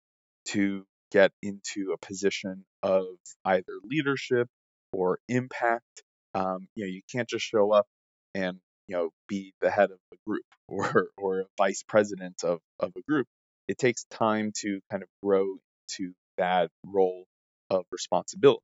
to 0.50 0.85
get 1.11 1.31
into 1.43 1.93
a 1.93 2.05
position 2.05 2.65
of 2.83 3.05
either 3.45 3.73
leadership 3.85 4.50
or 4.93 5.19
impact. 5.29 6.03
Um, 6.35 6.67
you 6.75 6.85
know, 6.85 6.91
you 6.91 7.03
can't 7.11 7.29
just 7.29 7.45
show 7.45 7.73
up 7.73 7.88
and 8.35 8.59
you 8.88 8.97
know 8.97 9.11
be 9.29 9.53
the 9.61 9.71
head 9.71 9.91
of 9.91 10.00
a 10.13 10.17
group 10.27 10.43
or 10.69 11.09
or 11.17 11.41
a 11.41 11.45
vice 11.59 11.83
president 11.88 12.43
of 12.45 12.61
of 12.79 12.93
a 12.97 13.03
group. 13.09 13.27
It 13.69 13.79
takes 13.79 14.05
time 14.11 14.53
to 14.59 14.81
kind 14.91 15.03
of 15.03 15.09
grow 15.23 15.57
to 15.97 16.13
that 16.39 16.69
role 16.85 17.25
of 17.71 17.85
responsibility. 17.91 18.63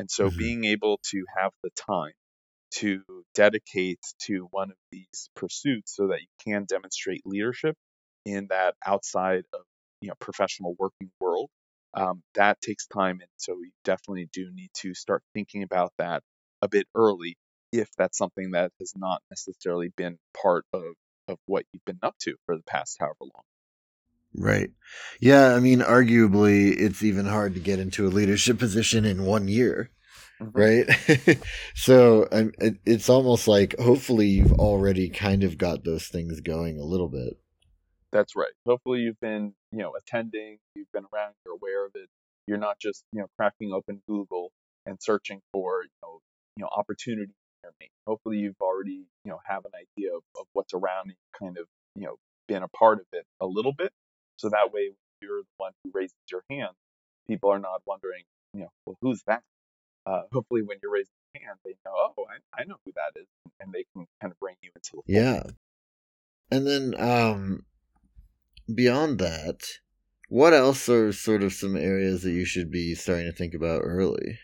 And 0.00 0.10
so 0.10 0.30
Mhm. 0.30 0.36
being 0.38 0.64
able 0.64 0.98
to 1.10 1.26
have 1.38 1.52
the 1.62 1.70
time 1.76 2.14
to 2.72 3.02
dedicate 3.34 4.00
to 4.22 4.48
one 4.50 4.70
of 4.70 4.76
these 4.92 5.30
pursuits 5.36 5.94
so 5.96 6.08
that 6.08 6.20
you 6.22 6.28
can 6.44 6.64
demonstrate 6.64 7.22
leadership 7.26 7.76
in 8.24 8.48
that 8.50 8.74
outside 8.86 9.44
of 9.52 9.60
you 10.00 10.08
know 10.08 10.14
professional 10.20 10.74
working 10.78 11.10
world 11.20 11.50
um, 11.94 12.22
that 12.34 12.60
takes 12.62 12.86
time 12.86 13.20
and 13.20 13.30
so 13.36 13.54
you 13.54 13.70
definitely 13.84 14.28
do 14.32 14.50
need 14.52 14.70
to 14.74 14.94
start 14.94 15.22
thinking 15.34 15.62
about 15.64 15.92
that 15.98 16.22
a 16.62 16.68
bit 16.68 16.86
early 16.94 17.36
if 17.72 17.88
that's 17.98 18.18
something 18.18 18.52
that 18.52 18.72
has 18.80 18.92
not 18.96 19.22
necessarily 19.30 19.90
been 19.96 20.18
part 20.42 20.64
of 20.72 20.84
of 21.28 21.38
what 21.46 21.64
you've 21.72 21.84
been 21.86 22.00
up 22.02 22.16
to 22.20 22.36
for 22.46 22.56
the 22.56 22.62
past 22.64 22.96
however 23.00 23.16
long 23.22 23.44
Right. 24.34 24.70
Yeah, 25.20 25.54
I 25.54 25.60
mean, 25.60 25.80
arguably, 25.80 26.74
it's 26.78 27.02
even 27.02 27.26
hard 27.26 27.54
to 27.54 27.60
get 27.60 27.78
into 27.78 28.06
a 28.06 28.10
leadership 28.10 28.58
position 28.60 29.04
in 29.04 29.24
one 29.24 29.48
year, 29.48 29.90
right? 30.40 30.86
so 31.74 32.28
um, 32.30 32.52
it, 32.58 32.76
it's 32.84 33.08
almost 33.08 33.48
like 33.48 33.78
hopefully 33.78 34.26
you've 34.26 34.52
already 34.52 35.08
kind 35.08 35.42
of 35.42 35.58
got 35.58 35.84
those 35.84 36.06
things 36.06 36.40
going 36.40 36.78
a 36.78 36.84
little 36.84 37.08
bit. 37.08 37.34
That's 38.12 38.34
right. 38.34 38.52
Hopefully 38.66 39.00
you've 39.00 39.20
been, 39.20 39.54
you 39.72 39.78
know, 39.78 39.92
attending, 39.96 40.58
you've 40.74 40.90
been 40.92 41.04
around, 41.14 41.34
you're 41.44 41.54
aware 41.54 41.86
of 41.86 41.92
it. 41.94 42.08
You're 42.46 42.58
not 42.58 42.78
just, 42.80 43.04
you 43.12 43.20
know, 43.20 43.26
cracking 43.36 43.72
open 43.72 44.02
Google 44.08 44.50
and 44.86 44.98
searching 45.00 45.40
for, 45.52 45.82
you 45.82 45.90
know, 46.02 46.18
you 46.56 46.62
know, 46.62 46.68
opportunity 46.76 47.32
near 47.62 47.72
me. 47.80 47.88
Hopefully 48.06 48.38
you've 48.38 48.60
already, 48.60 49.06
you 49.24 49.30
know, 49.30 49.38
have 49.44 49.64
an 49.64 49.72
idea 49.74 50.14
of, 50.14 50.22
of 50.38 50.46
what's 50.52 50.74
around 50.74 51.06
and 51.06 51.16
kind 51.38 51.56
of, 51.58 51.66
you 51.94 52.06
know, 52.06 52.16
been 52.48 52.62
a 52.64 52.68
part 52.68 52.98
of 52.98 53.06
it 53.12 53.24
a 53.40 53.46
little 53.46 53.72
bit. 53.72 53.92
So 54.40 54.48
that 54.48 54.72
way 54.72 54.90
you're 55.20 55.42
the 55.42 55.46
one 55.58 55.72
who 55.84 55.90
raises 55.92 56.16
your 56.30 56.42
hand, 56.48 56.70
people 57.28 57.50
are 57.50 57.58
not 57.58 57.82
wondering, 57.84 58.24
you 58.54 58.60
know, 58.60 58.70
well, 58.86 58.96
who's 59.02 59.22
that? 59.26 59.42
Uh, 60.06 60.22
hopefully 60.32 60.62
when 60.62 60.78
you're 60.82 60.92
raising 60.92 61.12
your 61.34 61.44
hand, 61.44 61.58
they 61.62 61.72
know, 61.84 61.92
oh, 61.94 62.24
I, 62.26 62.62
I 62.62 62.64
know 62.64 62.76
who 62.86 62.92
that 62.96 63.20
is, 63.20 63.26
and 63.60 63.70
they 63.70 63.84
can 63.92 64.06
kind 64.22 64.32
of 64.32 64.40
bring 64.40 64.56
you 64.62 64.70
into 64.74 65.02
the. 65.06 65.12
Yeah. 65.12 65.42
And 66.50 66.66
then, 66.66 66.94
um, 66.98 67.66
beyond 68.74 69.18
that, 69.18 69.60
what 70.30 70.54
else 70.54 70.88
are 70.88 71.12
sort 71.12 71.42
of 71.42 71.52
some 71.52 71.76
areas 71.76 72.22
that 72.22 72.32
you 72.32 72.46
should 72.46 72.70
be 72.70 72.94
starting 72.94 73.26
to 73.26 73.36
think 73.36 73.52
about 73.52 73.82
early? 73.84 74.38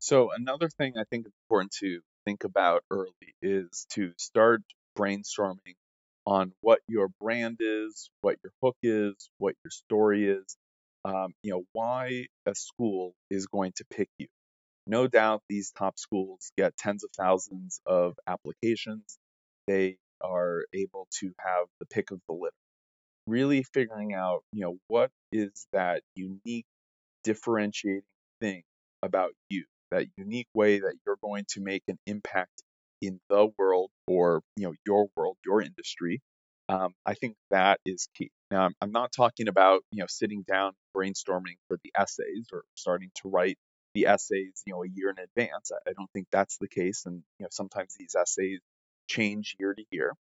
So 0.00 0.32
another 0.32 0.68
thing 0.68 0.94
I 0.98 1.04
think 1.04 1.26
is 1.28 1.32
important 1.46 1.70
to 1.80 2.00
think 2.24 2.42
about 2.42 2.82
early 2.90 3.12
is 3.40 3.86
to 3.90 4.12
start 4.18 4.62
brainstorming 4.98 5.76
on 6.26 6.52
what 6.60 6.80
your 6.88 7.08
brand 7.20 7.58
is, 7.60 8.10
what 8.20 8.36
your 8.42 8.52
hook 8.62 8.76
is, 8.82 9.28
what 9.38 9.54
your 9.64 9.70
story 9.70 10.28
is, 10.28 10.56
um, 11.04 11.34
you 11.42 11.52
know, 11.52 11.64
why 11.72 12.26
a 12.46 12.54
school 12.54 13.14
is 13.30 13.46
going 13.46 13.72
to 13.76 13.84
pick 13.90 14.08
you. 14.18 14.26
No 14.86 15.06
doubt 15.06 15.42
these 15.48 15.72
top 15.72 15.98
schools 15.98 16.52
get 16.56 16.76
tens 16.76 17.04
of 17.04 17.10
thousands 17.18 17.80
of 17.86 18.14
applications. 18.26 19.18
They 19.66 19.96
are 20.22 20.64
able 20.74 21.08
to 21.20 21.32
have 21.38 21.66
the 21.80 21.86
pick 21.86 22.10
of 22.10 22.20
the 22.28 22.34
litter. 22.34 22.54
Really 23.26 23.62
figuring 23.62 24.14
out, 24.14 24.42
you 24.52 24.62
know, 24.62 24.76
what 24.88 25.10
is 25.32 25.66
that 25.72 26.02
unique 26.14 26.66
differentiating 27.24 28.02
thing 28.40 28.62
about 29.02 29.32
you, 29.48 29.64
that 29.90 30.06
unique 30.16 30.48
way 30.54 30.80
that 30.80 30.94
you're 31.06 31.18
going 31.22 31.44
to 31.50 31.60
make 31.60 31.82
an 31.88 31.98
impact 32.06 32.62
in 33.06 33.20
the 33.28 33.48
world 33.58 33.90
or, 34.06 34.42
you 34.56 34.66
know, 34.66 34.74
your 34.86 35.06
world, 35.16 35.36
your 35.44 35.60
industry. 35.60 36.20
Um, 36.68 36.94
I 37.04 37.14
think 37.14 37.36
that 37.50 37.80
is 37.84 38.08
key. 38.16 38.30
Now, 38.50 38.70
I'm, 38.80 38.92
not 38.92 39.12
talking 39.12 39.48
about, 39.48 39.82
you 39.90 40.00
know, 40.00 40.06
sitting 40.08 40.44
down 40.48 40.72
brainstorming 40.96 41.56
for 41.68 41.78
the 41.82 41.92
essays 41.98 42.46
or 42.52 42.62
starting 42.74 43.10
to 43.22 43.28
write 43.28 43.58
the 43.94 44.06
essays, 44.06 44.62
you 44.66 44.72
know, 44.72 44.82
a 44.82 44.88
year 44.88 45.10
in 45.10 45.16
advance. 45.18 45.70
I, 45.72 45.90
I 45.90 45.92
don't 45.92 46.10
think 46.14 46.26
that's 46.32 46.56
the 46.58 46.68
case. 46.68 47.04
And, 47.04 47.22
you 47.38 47.44
know, 47.44 47.48
sometimes 47.50 47.94
these 47.98 48.14
essays 48.18 48.60
change 49.08 49.56
year 49.58 49.74
to 49.74 49.84
year. 49.90 50.14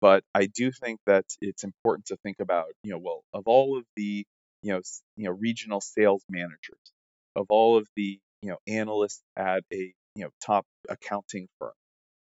But 0.00 0.22
I 0.34 0.46
do 0.46 0.70
think 0.70 1.00
that 1.06 1.24
it's 1.40 1.64
important 1.64 2.06
to 2.06 2.16
think 2.16 2.36
about, 2.40 2.66
you 2.82 2.92
know, 2.92 2.98
well, 2.98 3.24
of 3.32 3.44
all 3.46 3.78
of 3.78 3.84
the, 3.96 4.26
you 4.62 4.72
know, 4.72 4.80
you 5.16 5.24
know, 5.24 5.30
regional 5.30 5.80
sales 5.80 6.22
managers, 6.28 6.92
of 7.34 7.46
all 7.48 7.78
of 7.78 7.88
the, 7.96 8.18
you 8.42 8.50
know, 8.50 8.58
analysts 8.68 9.22
at 9.36 9.62
a, 9.72 9.94
you 10.14 10.24
know, 10.24 10.30
top 10.44 10.66
accounting 10.88 11.48
firm, 11.58 11.72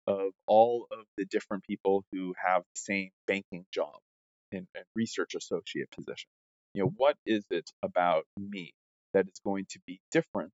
of 0.07 0.31
all 0.47 0.87
of 0.91 1.05
the 1.17 1.25
different 1.25 1.65
people 1.65 2.05
who 2.13 2.35
have 2.45 2.63
the 2.63 2.81
same 2.81 3.11
banking 3.27 3.67
job 3.73 3.99
and, 4.53 4.67
and 4.75 4.85
research 4.95 5.35
associate 5.35 5.91
position. 5.91 6.29
You 6.75 6.85
know, 6.85 6.93
what 6.97 7.17
is 7.27 7.45
it 7.51 7.71
about 7.83 8.25
me 8.39 8.73
that 9.15 9.27
is 9.27 9.41
going 9.45 9.67
to 9.71 9.81
be 9.87 10.01
different 10.13 10.53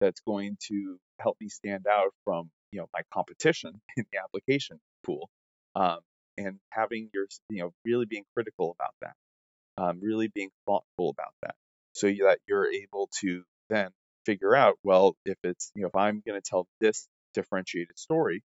that's 0.00 0.20
going 0.20 0.56
to 0.68 0.98
help 1.20 1.36
me 1.40 1.48
stand 1.48 1.86
out 1.86 2.12
from 2.24 2.50
you 2.72 2.80
know 2.80 2.88
my 2.92 3.00
competition 3.12 3.80
in 3.96 4.04
the 4.12 4.18
application 4.18 4.78
pool 5.04 5.28
um, 5.74 5.98
and 6.36 6.58
having 6.70 7.10
your 7.12 7.26
you 7.48 7.62
know 7.62 7.72
really 7.84 8.06
being 8.06 8.24
critical 8.34 8.76
about 8.78 8.94
that 9.00 9.82
um, 9.82 10.00
really 10.02 10.28
being 10.28 10.50
thoughtful 10.66 11.10
about 11.10 11.34
that 11.42 11.54
so 11.92 12.06
that 12.08 12.38
you're 12.46 12.66
able 12.66 13.08
to 13.20 13.42
then 13.70 13.90
figure 14.26 14.54
out 14.54 14.76
well 14.82 15.16
if 15.24 15.36
it's 15.44 15.70
you 15.74 15.82
know 15.82 15.88
if 15.88 15.96
i'm 15.96 16.22
going 16.26 16.40
to 16.40 16.48
tell 16.48 16.66
this 16.80 17.06
differentiated 17.34 17.98
story 17.98 18.42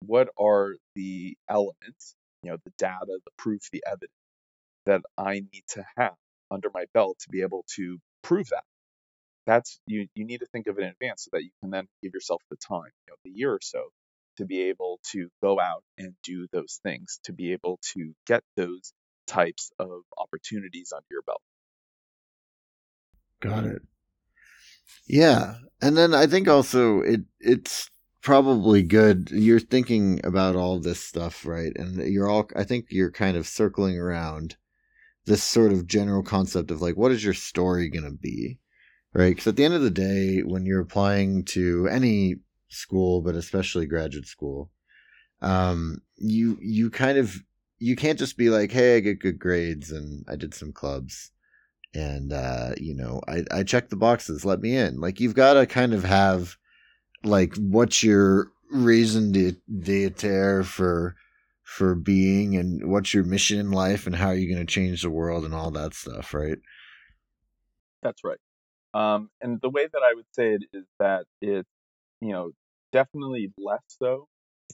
what 0.00 0.28
are 0.38 0.76
the 0.94 1.36
elements 1.48 2.14
you 2.42 2.50
know 2.50 2.56
the 2.64 2.72
data 2.78 3.18
the 3.24 3.30
proof 3.38 3.62
the 3.72 3.82
evidence 3.86 4.10
that 4.86 5.02
i 5.18 5.34
need 5.34 5.64
to 5.68 5.84
have 5.96 6.14
under 6.50 6.70
my 6.74 6.84
belt 6.94 7.18
to 7.18 7.28
be 7.30 7.42
able 7.42 7.64
to 7.68 7.98
prove 8.22 8.48
that 8.48 8.64
that's 9.46 9.78
you 9.86 10.08
you 10.14 10.24
need 10.24 10.40
to 10.40 10.46
think 10.46 10.66
of 10.66 10.78
it 10.78 10.82
in 10.82 10.88
advance 10.88 11.24
so 11.24 11.30
that 11.32 11.44
you 11.44 11.50
can 11.60 11.70
then 11.70 11.86
give 12.02 12.12
yourself 12.12 12.42
the 12.50 12.56
time, 12.56 12.90
you 13.06 13.12
know, 13.12 13.16
the 13.24 13.30
year 13.30 13.52
or 13.52 13.60
so 13.62 13.84
to 14.38 14.44
be 14.44 14.64
able 14.64 15.00
to 15.12 15.28
go 15.42 15.58
out 15.58 15.82
and 15.96 16.14
do 16.22 16.46
those 16.52 16.80
things, 16.82 17.20
to 17.24 17.32
be 17.32 17.52
able 17.52 17.78
to 17.94 18.12
get 18.26 18.42
those 18.56 18.92
types 19.26 19.70
of 19.78 20.02
opportunities 20.18 20.92
under 20.94 21.06
your 21.10 21.22
belt. 21.22 21.40
Got 23.40 23.64
it. 23.64 23.82
Yeah. 25.06 25.54
And 25.80 25.96
then 25.96 26.14
I 26.14 26.26
think 26.26 26.48
also 26.48 27.00
it 27.00 27.20
it's 27.40 27.88
probably 28.26 28.82
good 28.82 29.30
you're 29.30 29.60
thinking 29.60 30.20
about 30.24 30.56
all 30.56 30.80
this 30.80 31.00
stuff, 31.00 31.46
right? 31.46 31.72
And 31.76 31.96
you're 32.12 32.28
all 32.28 32.48
I 32.56 32.64
think 32.64 32.86
you're 32.90 33.10
kind 33.10 33.36
of 33.36 33.46
circling 33.46 33.98
around 33.98 34.56
this 35.26 35.42
sort 35.42 35.72
of 35.72 35.86
general 35.86 36.22
concept 36.22 36.70
of 36.70 36.82
like 36.82 36.96
what 36.96 37.12
is 37.12 37.24
your 37.24 37.34
story 37.34 37.88
going 37.88 38.04
to 38.04 38.10
be? 38.10 38.58
right? 39.16 39.30
Because 39.30 39.46
at 39.46 39.56
the 39.56 39.64
end 39.64 39.72
of 39.72 39.80
the 39.80 39.90
day, 39.90 40.40
when 40.40 40.66
you're 40.66 40.82
applying 40.82 41.42
to 41.46 41.88
any 41.88 42.36
school, 42.68 43.22
but 43.22 43.34
especially 43.34 43.86
graduate 43.86 44.26
school, 44.26 44.70
um, 45.40 46.02
you 46.16 46.58
you 46.60 46.90
kind 46.90 47.16
of 47.16 47.42
you 47.78 47.96
can't 47.96 48.18
just 48.18 48.36
be 48.36 48.50
like, 48.50 48.70
hey, 48.72 48.96
I 48.96 49.00
get 49.00 49.20
good 49.20 49.38
grades 49.38 49.90
and 49.90 50.24
I 50.28 50.36
did 50.36 50.52
some 50.52 50.72
clubs, 50.72 51.30
and 51.94 52.32
uh, 52.32 52.72
you 52.78 52.94
know, 52.94 53.22
I 53.26 53.44
I 53.50 53.62
checked 53.62 53.90
the 53.90 53.96
boxes, 53.96 54.44
let 54.44 54.60
me 54.60 54.76
in. 54.76 55.00
Like 55.00 55.18
you've 55.18 55.34
got 55.34 55.54
to 55.54 55.66
kind 55.66 55.94
of 55.94 56.04
have 56.04 56.58
like 57.26 57.54
what's 57.56 58.02
your 58.02 58.48
raison 58.70 59.32
d'etre 59.32 60.64
for 60.64 61.14
for 61.62 61.94
being 61.94 62.56
and 62.56 62.88
what's 62.90 63.12
your 63.12 63.24
mission 63.24 63.58
in 63.58 63.70
life 63.70 64.06
and 64.06 64.16
how 64.16 64.28
are 64.28 64.34
you 64.34 64.52
going 64.52 64.64
to 64.64 64.72
change 64.72 65.02
the 65.02 65.10
world 65.10 65.44
and 65.44 65.54
all 65.54 65.70
that 65.70 65.94
stuff 65.94 66.32
right 66.32 66.58
that's 68.02 68.22
right 68.24 68.38
um, 68.96 69.28
and 69.42 69.60
the 69.60 69.68
way 69.68 69.86
that 69.92 70.02
I 70.02 70.14
would 70.14 70.24
say 70.32 70.54
it 70.54 70.62
is 70.72 70.86
that 70.98 71.26
it's, 71.42 71.68
you 72.22 72.32
know, 72.32 72.52
definitely 72.92 73.52
less 73.58 73.82
so 73.88 74.26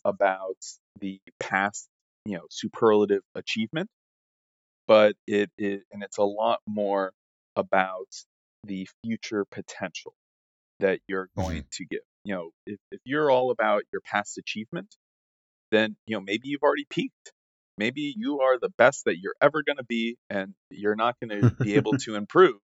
about 0.04 0.58
the 1.00 1.20
past, 1.40 1.88
you 2.24 2.36
know, 2.36 2.44
superlative 2.48 3.22
achievement, 3.34 3.88
but 4.86 5.16
it 5.26 5.50
is, 5.58 5.80
and 5.90 6.04
it's 6.04 6.18
a 6.18 6.22
lot 6.22 6.60
more 6.68 7.12
about 7.56 8.06
the 8.62 8.88
future 9.04 9.44
potential 9.50 10.14
that 10.78 11.00
you're 11.08 11.28
going 11.36 11.62
mm-hmm. 11.62 11.68
to 11.72 11.84
give. 11.86 12.00
You 12.24 12.34
know, 12.34 12.50
if, 12.66 12.78
if 12.90 13.00
you're 13.04 13.30
all 13.30 13.50
about 13.50 13.82
your 13.92 14.00
past 14.00 14.38
achievement, 14.38 14.94
then, 15.70 15.96
you 16.06 16.16
know, 16.16 16.20
maybe 16.20 16.48
you've 16.48 16.62
already 16.62 16.86
peaked. 16.88 17.32
Maybe 17.78 18.14
you 18.16 18.40
are 18.40 18.58
the 18.58 18.70
best 18.78 19.06
that 19.06 19.18
you're 19.18 19.34
ever 19.40 19.62
going 19.62 19.78
to 19.78 19.84
be, 19.84 20.16
and 20.30 20.54
you're 20.70 20.94
not 20.94 21.16
going 21.20 21.40
to 21.40 21.50
be 21.62 21.74
able 21.74 21.92
to 22.04 22.14
improve 22.14 22.56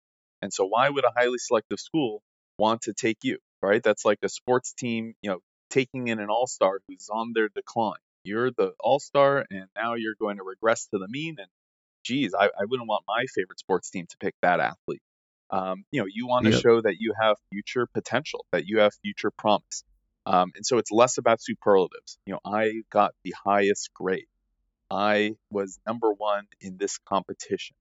and 0.42 0.52
so 0.52 0.66
why 0.66 0.88
would 0.88 1.04
a 1.04 1.12
highly 1.14 1.38
selective 1.38 1.80
school 1.80 2.22
want 2.58 2.82
to 2.82 2.92
take 2.92 3.18
you, 3.22 3.38
right? 3.62 3.82
That's 3.82 4.04
like 4.04 4.18
a 4.22 4.28
sports 4.28 4.72
team, 4.72 5.14
you 5.22 5.30
know, 5.30 5.40
taking 5.70 6.08
in 6.08 6.20
an 6.20 6.28
all-star 6.30 6.80
who's 6.88 7.08
on 7.12 7.32
their 7.34 7.48
decline. 7.48 7.98
You're 8.24 8.50
the 8.50 8.72
all-star 8.80 9.44
and 9.50 9.66
now 9.76 9.94
you're 9.94 10.14
going 10.18 10.38
to 10.38 10.42
regress 10.42 10.86
to 10.86 10.98
the 10.98 11.08
mean 11.08 11.36
and 11.38 11.48
geez, 12.04 12.34
I, 12.34 12.46
I 12.46 12.64
wouldn't 12.64 12.88
want 12.88 13.04
my 13.06 13.24
favorite 13.34 13.58
sports 13.58 13.90
team 13.90 14.06
to 14.08 14.16
pick 14.18 14.34
that 14.42 14.60
athlete. 14.60 15.02
Um, 15.50 15.84
you 15.90 16.00
know, 16.00 16.06
you 16.12 16.26
want 16.26 16.44
to 16.46 16.52
yep. 16.52 16.60
show 16.60 16.80
that 16.80 16.96
you 16.98 17.14
have 17.20 17.36
future 17.50 17.86
potential, 17.86 18.44
that 18.52 18.66
you 18.66 18.80
have 18.80 18.92
future 19.02 19.30
promise. 19.30 19.82
Um, 20.26 20.52
and 20.56 20.66
so 20.66 20.78
it's 20.78 20.90
less 20.90 21.16
about 21.16 21.40
superlatives. 21.40 22.18
You 22.26 22.34
know, 22.34 22.40
I 22.44 22.82
got 22.90 23.14
the 23.24 23.34
highest 23.44 23.90
grade. 23.94 24.26
I 24.90 25.36
was 25.50 25.78
number 25.86 26.12
one 26.12 26.46
in 26.60 26.76
this 26.78 26.98
competition. 26.98 27.76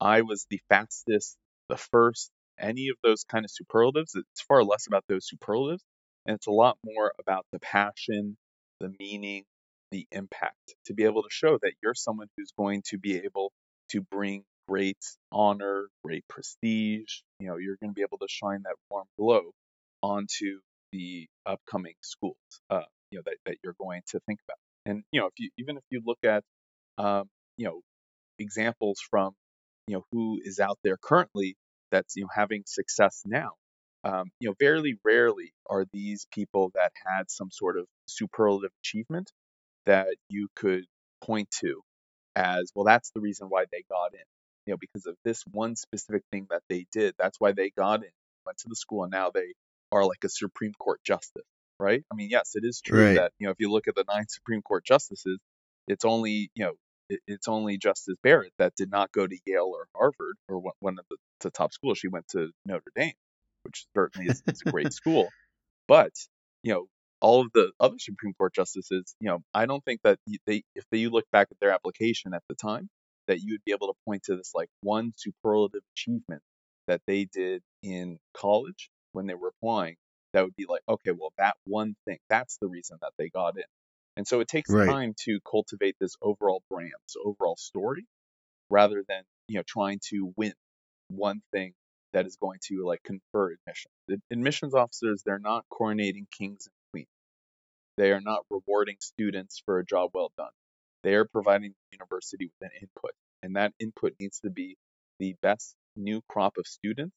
I 0.00 0.22
was 0.22 0.46
the 0.50 0.60
fastest 0.68 1.36
the 1.68 1.76
first, 1.76 2.30
any 2.58 2.88
of 2.88 2.96
those 3.02 3.24
kind 3.24 3.44
of 3.44 3.50
superlatives. 3.50 4.14
It's 4.14 4.42
far 4.42 4.62
less 4.62 4.86
about 4.86 5.04
those 5.08 5.26
superlatives, 5.26 5.82
and 6.24 6.36
it's 6.36 6.46
a 6.46 6.52
lot 6.52 6.78
more 6.84 7.12
about 7.18 7.46
the 7.52 7.58
passion, 7.58 8.36
the 8.80 8.92
meaning, 8.98 9.44
the 9.90 10.06
impact 10.12 10.74
to 10.86 10.94
be 10.94 11.04
able 11.04 11.22
to 11.22 11.30
show 11.30 11.58
that 11.62 11.72
you're 11.82 11.94
someone 11.94 12.28
who's 12.36 12.52
going 12.56 12.82
to 12.86 12.98
be 12.98 13.16
able 13.18 13.52
to 13.90 14.00
bring 14.00 14.44
great 14.68 14.98
honor, 15.32 15.88
great 16.04 16.24
prestige. 16.28 17.20
You 17.40 17.48
know, 17.48 17.56
you're 17.56 17.76
going 17.76 17.90
to 17.90 17.94
be 17.94 18.02
able 18.02 18.18
to 18.18 18.28
shine 18.28 18.62
that 18.64 18.76
warm 18.90 19.06
glow 19.18 19.52
onto 20.02 20.60
the 20.92 21.26
upcoming 21.44 21.94
schools. 22.02 22.36
Uh, 22.70 22.82
you 23.10 23.18
know 23.18 23.22
that, 23.26 23.36
that 23.46 23.56
you're 23.62 23.76
going 23.78 24.02
to 24.08 24.20
think 24.26 24.40
about. 24.46 24.58
And 24.84 25.02
you 25.12 25.20
know, 25.20 25.26
if 25.26 25.34
you 25.38 25.50
even 25.58 25.76
if 25.76 25.84
you 25.90 26.02
look 26.04 26.18
at 26.24 26.42
um, 26.98 27.28
you 27.56 27.66
know 27.66 27.80
examples 28.38 29.00
from 29.10 29.32
you 29.86 29.96
know 29.96 30.04
who 30.12 30.40
is 30.44 30.60
out 30.60 30.78
there 30.82 30.96
currently 30.96 31.56
that's 31.90 32.16
you 32.16 32.24
know 32.24 32.28
having 32.34 32.64
success 32.66 33.22
now. 33.24 33.52
Um, 34.04 34.30
you 34.38 34.48
know, 34.48 34.54
very 34.60 34.98
rarely 35.04 35.52
are 35.68 35.84
these 35.92 36.26
people 36.32 36.70
that 36.74 36.92
had 37.04 37.28
some 37.28 37.50
sort 37.50 37.76
of 37.76 37.86
superlative 38.06 38.70
achievement 38.82 39.32
that 39.84 40.08
you 40.28 40.48
could 40.54 40.84
point 41.22 41.50
to 41.60 41.80
as 42.36 42.70
well. 42.74 42.84
That's 42.84 43.10
the 43.10 43.20
reason 43.20 43.48
why 43.48 43.64
they 43.72 43.82
got 43.88 44.14
in. 44.14 44.20
You 44.66 44.72
know, 44.72 44.78
because 44.80 45.06
of 45.06 45.16
this 45.24 45.42
one 45.50 45.76
specific 45.76 46.22
thing 46.30 46.46
that 46.50 46.62
they 46.68 46.86
did. 46.92 47.14
That's 47.18 47.38
why 47.38 47.52
they 47.52 47.70
got 47.70 48.02
in, 48.02 48.10
went 48.44 48.58
to 48.58 48.68
the 48.68 48.76
school, 48.76 49.04
and 49.04 49.12
now 49.12 49.30
they 49.30 49.54
are 49.92 50.04
like 50.04 50.24
a 50.24 50.28
Supreme 50.28 50.72
Court 50.78 51.00
justice, 51.04 51.44
right? 51.78 52.02
I 52.12 52.14
mean, 52.14 52.30
yes, 52.30 52.52
it 52.54 52.64
is 52.64 52.80
true 52.80 53.06
right. 53.06 53.14
that 53.16 53.32
you 53.38 53.46
know 53.46 53.52
if 53.52 53.58
you 53.60 53.70
look 53.70 53.88
at 53.88 53.94
the 53.94 54.04
nine 54.08 54.26
Supreme 54.28 54.62
Court 54.62 54.84
justices, 54.84 55.38
it's 55.86 56.04
only 56.04 56.50
you 56.54 56.64
know 56.64 56.72
it's 57.26 57.48
only 57.48 57.78
Justice 57.78 58.16
Barrett 58.22 58.52
that 58.58 58.74
did 58.76 58.90
not 58.90 59.12
go 59.12 59.26
to 59.26 59.38
Yale 59.46 59.70
or 59.72 59.86
Harvard 59.94 60.36
or 60.48 60.72
one 60.80 60.98
of 60.98 61.04
the, 61.08 61.16
the 61.40 61.50
top 61.50 61.72
schools. 61.72 61.98
She 61.98 62.08
went 62.08 62.26
to 62.28 62.50
Notre 62.64 62.90
Dame, 62.96 63.12
which 63.62 63.86
certainly 63.94 64.28
is, 64.28 64.42
is 64.46 64.62
a 64.66 64.70
great 64.70 64.92
school. 64.92 65.28
But 65.88 66.12
you 66.62 66.72
know, 66.74 66.86
all 67.20 67.42
of 67.42 67.52
the 67.54 67.70
other 67.78 67.96
Supreme 67.98 68.34
Court 68.34 68.54
justices, 68.54 69.14
you 69.20 69.28
know, 69.28 69.38
I 69.54 69.66
don't 69.66 69.84
think 69.84 70.00
that 70.02 70.18
they, 70.46 70.62
if 70.74 70.84
they, 70.90 70.98
you 70.98 71.10
look 71.10 71.24
back 71.30 71.48
at 71.50 71.58
their 71.60 71.70
application 71.70 72.34
at 72.34 72.42
the 72.48 72.54
time, 72.54 72.88
that 73.26 73.40
you 73.40 73.54
would 73.54 73.64
be 73.64 73.72
able 73.72 73.88
to 73.88 73.94
point 74.04 74.24
to 74.24 74.36
this 74.36 74.52
like 74.54 74.68
one 74.82 75.12
superlative 75.16 75.82
achievement 75.94 76.42
that 76.86 77.02
they 77.06 77.24
did 77.24 77.62
in 77.82 78.18
college 78.34 78.90
when 79.12 79.26
they 79.26 79.34
were 79.34 79.48
applying 79.48 79.96
that 80.32 80.44
would 80.44 80.56
be 80.56 80.66
like, 80.68 80.82
okay, 80.88 81.12
well, 81.12 81.32
that 81.38 81.56
one 81.64 81.96
thing, 82.04 82.18
that's 82.28 82.58
the 82.58 82.68
reason 82.68 82.98
that 83.00 83.12
they 83.18 83.28
got 83.30 83.56
in. 83.56 83.64
And 84.16 84.26
so 84.26 84.40
it 84.40 84.48
takes 84.48 84.74
Right. 84.74 84.88
time 84.88 85.14
to 85.24 85.40
cultivate 85.50 85.96
this 86.00 86.14
overall 86.22 86.62
brand, 86.70 86.92
this 87.08 87.16
overall 87.24 87.56
story, 87.56 88.06
rather 88.70 89.04
than, 89.08 89.22
you 89.48 89.56
know, 89.56 89.62
trying 89.66 90.00
to 90.10 90.32
win 90.36 90.54
one 91.08 91.42
thing 91.52 91.74
that 92.12 92.26
is 92.26 92.36
going 92.36 92.58
to 92.64 92.84
like 92.86 93.02
confer 93.04 93.52
admission. 93.52 93.90
The 94.08 94.20
admissions 94.30 94.74
officers, 94.74 95.22
they're 95.24 95.38
not 95.38 95.64
coronating 95.72 96.26
kings 96.30 96.66
and 96.66 96.74
queens. 96.92 97.08
They 97.98 98.12
are 98.12 98.20
not 98.22 98.46
rewarding 98.50 98.96
students 99.00 99.60
for 99.64 99.78
a 99.78 99.84
job 99.84 100.10
well 100.14 100.32
done. 100.36 100.50
They 101.06 101.14
are 101.14 101.24
providing 101.24 101.70
the 101.70 101.96
university 101.96 102.46
with 102.46 102.68
an 102.68 102.76
input, 102.82 103.12
and 103.40 103.54
that 103.54 103.72
input 103.78 104.16
needs 104.18 104.40
to 104.40 104.50
be 104.50 104.76
the 105.20 105.36
best 105.40 105.76
new 105.94 106.20
crop 106.28 106.58
of 106.58 106.66
students 106.66 107.14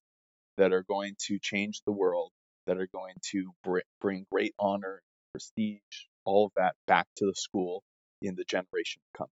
that 0.58 0.74
are 0.74 0.84
going 0.84 1.16
to 1.22 1.40
change 1.40 1.82
the 1.88 1.92
world, 1.92 2.32
that 2.68 2.78
are 2.78 2.88
going 2.94 3.16
to 3.32 3.52
br- 3.64 3.80
bring 4.00 4.28
great 4.32 4.54
honor, 4.60 5.02
prestige, 5.32 6.06
all 6.24 6.46
of 6.46 6.52
that 6.56 6.76
back 6.86 7.08
to 7.16 7.26
the 7.26 7.34
school 7.34 7.84
in 8.22 8.36
the 8.36 8.44
generation 8.44 9.02
to 9.02 9.18
come. 9.18 9.30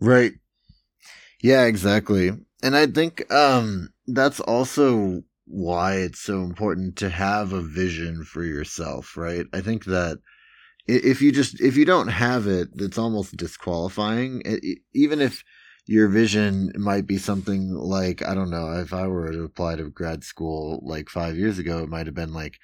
Right. 0.00 0.34
Yeah, 1.42 1.64
exactly. 1.64 2.30
And 2.62 2.76
I 2.76 2.86
think 2.86 3.30
um 3.32 3.90
that's 4.06 4.40
also 4.40 5.22
why 5.46 5.96
it's 5.96 6.20
so 6.20 6.42
important 6.42 6.96
to 6.98 7.10
have 7.10 7.52
a 7.52 7.62
vision 7.62 8.24
for 8.24 8.44
yourself, 8.44 9.16
right? 9.16 9.46
I 9.52 9.60
think 9.60 9.84
that 9.86 10.18
if 10.86 11.22
you 11.22 11.32
just 11.32 11.60
if 11.60 11.76
you 11.76 11.84
don't 11.84 12.08
have 12.08 12.46
it, 12.46 12.68
it's 12.76 12.98
almost 12.98 13.36
disqualifying. 13.36 14.42
E- 14.46 14.78
Even 14.94 15.20
if 15.20 15.44
your 15.86 16.08
vision 16.08 16.72
might 16.76 17.06
be 17.06 17.18
something 17.18 17.74
like 17.74 18.22
I 18.26 18.34
don't 18.34 18.50
know, 18.50 18.72
if 18.80 18.92
I 18.92 19.06
were 19.06 19.32
to 19.32 19.44
apply 19.44 19.76
to 19.76 19.90
grad 19.90 20.24
school 20.24 20.80
like 20.84 21.08
5 21.08 21.36
years 21.36 21.58
ago, 21.58 21.82
it 21.82 21.88
might 21.88 22.06
have 22.06 22.14
been 22.14 22.32
like 22.32 22.58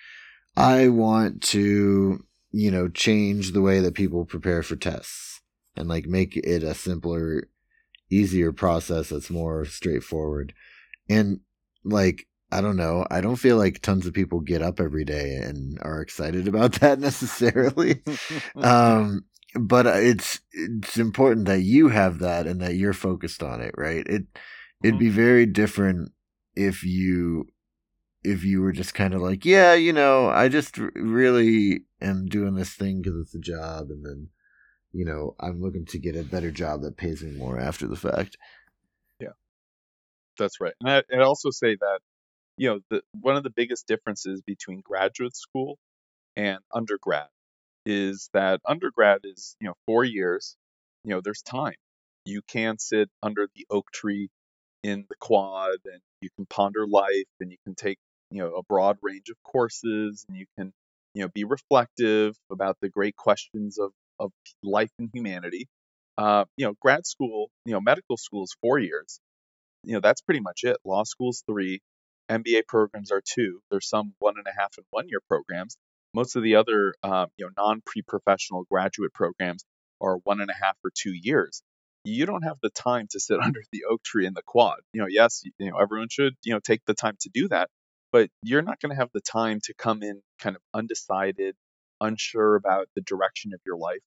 I 0.57 0.89
want 0.89 1.43
to, 1.45 2.25
you 2.53 2.71
know, 2.71 2.89
change 2.89 3.53
the 3.53 3.63
way 3.63 3.81
that 3.81 3.95
people 3.95 4.25
prepare 4.25 4.63
for 4.63 4.77
tests 4.77 5.41
and 5.77 5.89
like 5.89 6.07
make 6.07 6.37
it 6.37 6.63
a 6.63 6.75
simpler 6.75 7.49
easier 8.11 8.53
process 8.53 9.11
that's 9.11 9.31
more 9.31 9.65
straightforward. 9.65 10.55
And 11.09 11.41
like, 11.85 12.27
I 12.51 12.61
don't 12.61 12.77
know, 12.77 13.07
I 13.11 13.21
don't 13.21 13.37
feel 13.37 13.57
like 13.57 13.83
tons 13.83 14.07
of 14.07 14.15
people 14.15 14.41
get 14.41 14.63
up 14.63 14.81
every 14.81 15.05
day 15.05 15.35
and 15.37 15.79
are 15.83 16.01
excited 16.01 16.49
about 16.49 16.73
that 16.81 16.99
necessarily. 16.99 18.03
um, 18.57 19.25
but 19.55 19.87
it's 19.87 20.41
it's 20.53 20.97
important 20.97 21.47
that 21.47 21.61
you 21.61 21.89
have 21.89 22.19
that 22.21 22.47
and 22.47 22.61
that 22.61 22.75
you're 22.77 22.93
focused 22.93 23.43
on 23.43 23.61
it, 23.61 23.75
right? 23.77 24.07
It 24.07 24.25
it'd 24.83 24.99
be 24.99 25.09
very 25.09 25.47
different 25.47 26.13
if 26.55 26.85
you 26.85 27.47
if 28.25 28.45
you 28.45 28.61
were 28.61 28.73
just 28.73 28.95
kind 28.95 29.15
of 29.15 29.23
like, 29.23 29.45
yeah, 29.45 29.75
you 29.75 29.93
know, 29.93 30.29
I 30.29 30.49
just 30.49 30.79
r- 30.79 30.91
really 30.95 31.85
am 32.01 32.27
doing 32.27 32.55
this 32.55 32.75
thing 32.75 33.01
because 33.01 33.19
it's 33.21 33.35
a 33.35 33.39
job, 33.39 33.91
and 33.91 34.05
then 34.05 34.29
you 34.93 35.05
know, 35.05 35.35
I'm 35.39 35.61
looking 35.61 35.87
to 35.87 35.99
get 35.99 36.17
a 36.17 36.23
better 36.23 36.51
job 36.51 36.83
that 36.83 36.97
pays 36.97 37.23
me 37.23 37.33
more 37.33 37.59
after 37.59 37.87
the 37.87 37.97
fact. 37.97 38.37
Yeah, 39.21 39.37
that's 40.39 40.61
right. 40.61 40.75
And 40.81 40.91
I, 40.91 41.03
I'd 41.13 41.21
also 41.21 41.51
say 41.51 41.77
that, 41.77 42.01
you 42.59 42.71
know, 42.71 42.81
the, 42.91 43.03
one 43.21 43.37
of 43.37 43.45
the 43.45 43.51
biggest 43.51 43.89
differences 43.89 44.43
between 44.43 44.83
graduate 44.83 45.37
school 45.37 45.79
and 46.37 46.59
undergrad 46.75 47.29
is 47.87 48.31
that 48.35 48.61
undergrad 48.67 49.21
is, 49.25 49.57
you 49.61 49.69
know, 49.69 49.75
four 49.87 50.05
years. 50.05 50.57
You 51.05 51.13
know, 51.15 51.21
there's 51.23 51.43
time. 51.43 51.75
You 52.25 52.43
can 52.49 52.79
sit 52.79 53.11
under 53.23 53.49
the 53.55 53.67
oak 53.71 53.91
tree 53.93 54.31
in 54.85 55.07
the 55.09 55.17
quad 55.21 55.79
and 55.85 56.01
you 56.21 56.31
can 56.37 56.47
ponder 56.47 56.87
life 56.87 57.27
and 57.41 57.51
you 57.51 57.59
can 57.67 57.75
take, 57.75 57.99
you 58.31 58.41
know, 58.43 58.55
a 58.57 58.63
broad 58.65 58.99
range 59.03 59.31
of 59.31 59.37
courses 59.45 60.25
and 60.29 60.39
you 60.39 60.47
can, 60.59 60.73
you 61.15 61.23
know, 61.23 61.29
be 61.35 61.45
reflective 61.45 62.37
about 62.53 62.77
the 62.83 62.89
great 62.91 63.17
questions 63.17 63.79
of, 63.79 63.93
of 64.21 64.33
life 64.63 64.91
and 64.99 65.11
humanity. 65.13 65.69
Uh, 66.19 66.45
you 66.57 66.67
know, 66.67 66.75
grad 66.81 67.07
school, 67.07 67.51
you 67.67 67.73
know, 67.73 67.81
medical 67.81 68.17
school 68.17 68.45
is 68.45 68.57
four 68.63 68.79
years 68.79 69.21
you 69.85 69.95
know 69.95 70.01
that's 70.01 70.21
pretty 70.21 70.41
much 70.41 70.61
it. 70.65 70.77
Law 70.85 71.05
school's 71.05 71.43
three, 71.49 71.81
MBA 72.31 72.67
programs 72.67 73.11
are 73.11 73.23
two. 73.25 73.61
There's 73.71 73.89
some 73.89 74.15
one 74.19 74.35
and 74.37 74.47
a 74.47 74.61
half 74.61 74.75
and 74.77 74.87
one 74.91 75.09
year 75.09 75.21
programs. 75.29 75.77
Most 76.15 76.37
of 76.37 76.43
the 76.43 76.57
other 76.57 76.95
um, 77.03 77.29
you 77.37 77.47
know 77.47 77.53
non 77.57 77.83
pre 77.85 78.03
professional 78.03 78.65
graduate 78.71 79.13
programs 79.13 79.65
are 80.01 80.17
one 80.25 80.41
and 80.41 80.51
a 80.51 80.55
half 80.55 80.77
or 80.85 80.91
two 80.95 81.13
years. 81.13 81.63
You 82.05 82.27
don't 82.27 82.43
have 82.43 82.59
the 82.63 82.71
time 82.71 83.07
to 83.11 83.21
sit 83.21 83.41
under 83.43 83.61
the 83.73 83.85
oak 83.91 84.03
tree 84.03 84.27
in 84.27 84.35
the 84.35 84.43
quad. 84.47 84.81
You 84.93 85.03
know, 85.03 85.09
yes, 85.09 85.43
you 85.59 85.71
know 85.71 85.79
everyone 85.79 86.09
should 86.11 86.35
you 86.45 86.53
know 86.53 86.61
take 86.61 86.85
the 86.87 86.95
time 86.95 87.17
to 87.21 87.31
do 87.33 87.49
that, 87.49 87.69
but 88.13 88.31
you're 88.43 88.63
not 88.63 88.81
going 88.81 88.91
to 88.91 88.97
have 88.97 89.11
the 89.13 89.21
time 89.21 89.61
to 89.65 89.75
come 89.75 90.03
in 90.03 90.21
kind 90.39 90.57
of 90.57 90.63
undecided, 90.75 91.57
unsure 92.01 92.57
about 92.57 92.89
the 92.95 93.03
direction 93.03 93.53
of 93.55 93.61
your 93.67 93.77
life. 93.77 94.01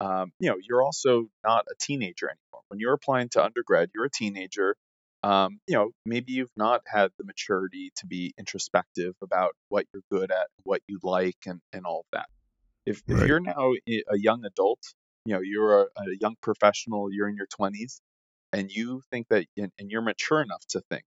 Um, 0.00 0.30
you 0.38 0.48
know, 0.48 0.56
you're 0.62 0.82
also 0.82 1.26
not 1.44 1.66
a 1.68 1.74
teenager 1.80 2.26
anymore. 2.26 2.62
When 2.68 2.78
you're 2.78 2.92
applying 2.92 3.30
to 3.30 3.44
undergrad, 3.44 3.90
you're 3.94 4.04
a 4.04 4.10
teenager 4.10 4.76
um, 5.22 5.58
you 5.66 5.74
know, 5.74 5.90
maybe 6.04 6.32
you've 6.32 6.56
not 6.56 6.82
had 6.86 7.10
the 7.18 7.24
maturity 7.24 7.90
to 7.96 8.06
be 8.06 8.32
introspective 8.38 9.14
about 9.22 9.52
what 9.68 9.86
you're 9.92 10.02
good 10.10 10.30
at, 10.30 10.46
what 10.64 10.80
you 10.86 10.98
like, 11.02 11.38
and, 11.46 11.60
and 11.72 11.84
all 11.84 12.00
of 12.00 12.06
that. 12.12 12.26
If, 12.86 13.02
if 13.06 13.26
you're 13.26 13.40
now 13.40 13.72
a 13.88 14.18
young 14.18 14.44
adult, 14.44 14.80
you 15.26 15.34
know, 15.34 15.40
you're 15.40 15.82
a, 15.82 15.86
a 15.96 16.16
young 16.20 16.36
professional, 16.40 17.12
you're 17.12 17.28
in 17.28 17.36
your 17.36 17.48
20s, 17.60 18.00
and 18.52 18.70
you 18.70 19.02
think 19.10 19.26
that, 19.28 19.46
and, 19.56 19.70
and 19.78 19.90
you're 19.90 20.02
mature 20.02 20.40
enough 20.40 20.64
to 20.70 20.80
think 20.88 21.04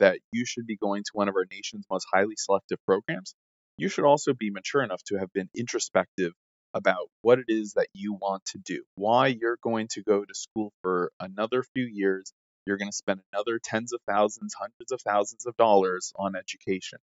that 0.00 0.18
you 0.32 0.44
should 0.44 0.66
be 0.66 0.76
going 0.76 1.02
to 1.04 1.10
one 1.12 1.28
of 1.28 1.34
our 1.36 1.46
nation's 1.50 1.86
most 1.90 2.06
highly 2.12 2.34
selective 2.36 2.78
programs, 2.86 3.34
you 3.76 3.88
should 3.88 4.04
also 4.04 4.34
be 4.34 4.50
mature 4.50 4.82
enough 4.82 5.02
to 5.04 5.16
have 5.16 5.32
been 5.32 5.48
introspective 5.56 6.32
about 6.74 7.08
what 7.22 7.38
it 7.38 7.46
is 7.48 7.74
that 7.74 7.86
you 7.94 8.14
want 8.14 8.44
to 8.46 8.58
do, 8.58 8.82
why 8.96 9.28
you're 9.28 9.58
going 9.62 9.88
to 9.92 10.02
go 10.02 10.24
to 10.24 10.34
school 10.34 10.72
for 10.82 11.12
another 11.20 11.62
few 11.62 11.84
years. 11.84 12.32
You're 12.66 12.76
going 12.76 12.90
to 12.90 12.96
spend 12.96 13.20
another 13.32 13.58
tens 13.62 13.92
of 13.92 14.00
thousands, 14.08 14.54
hundreds 14.54 14.92
of 14.92 15.00
thousands 15.02 15.46
of 15.46 15.56
dollars 15.56 16.12
on 16.16 16.34
education. 16.36 16.98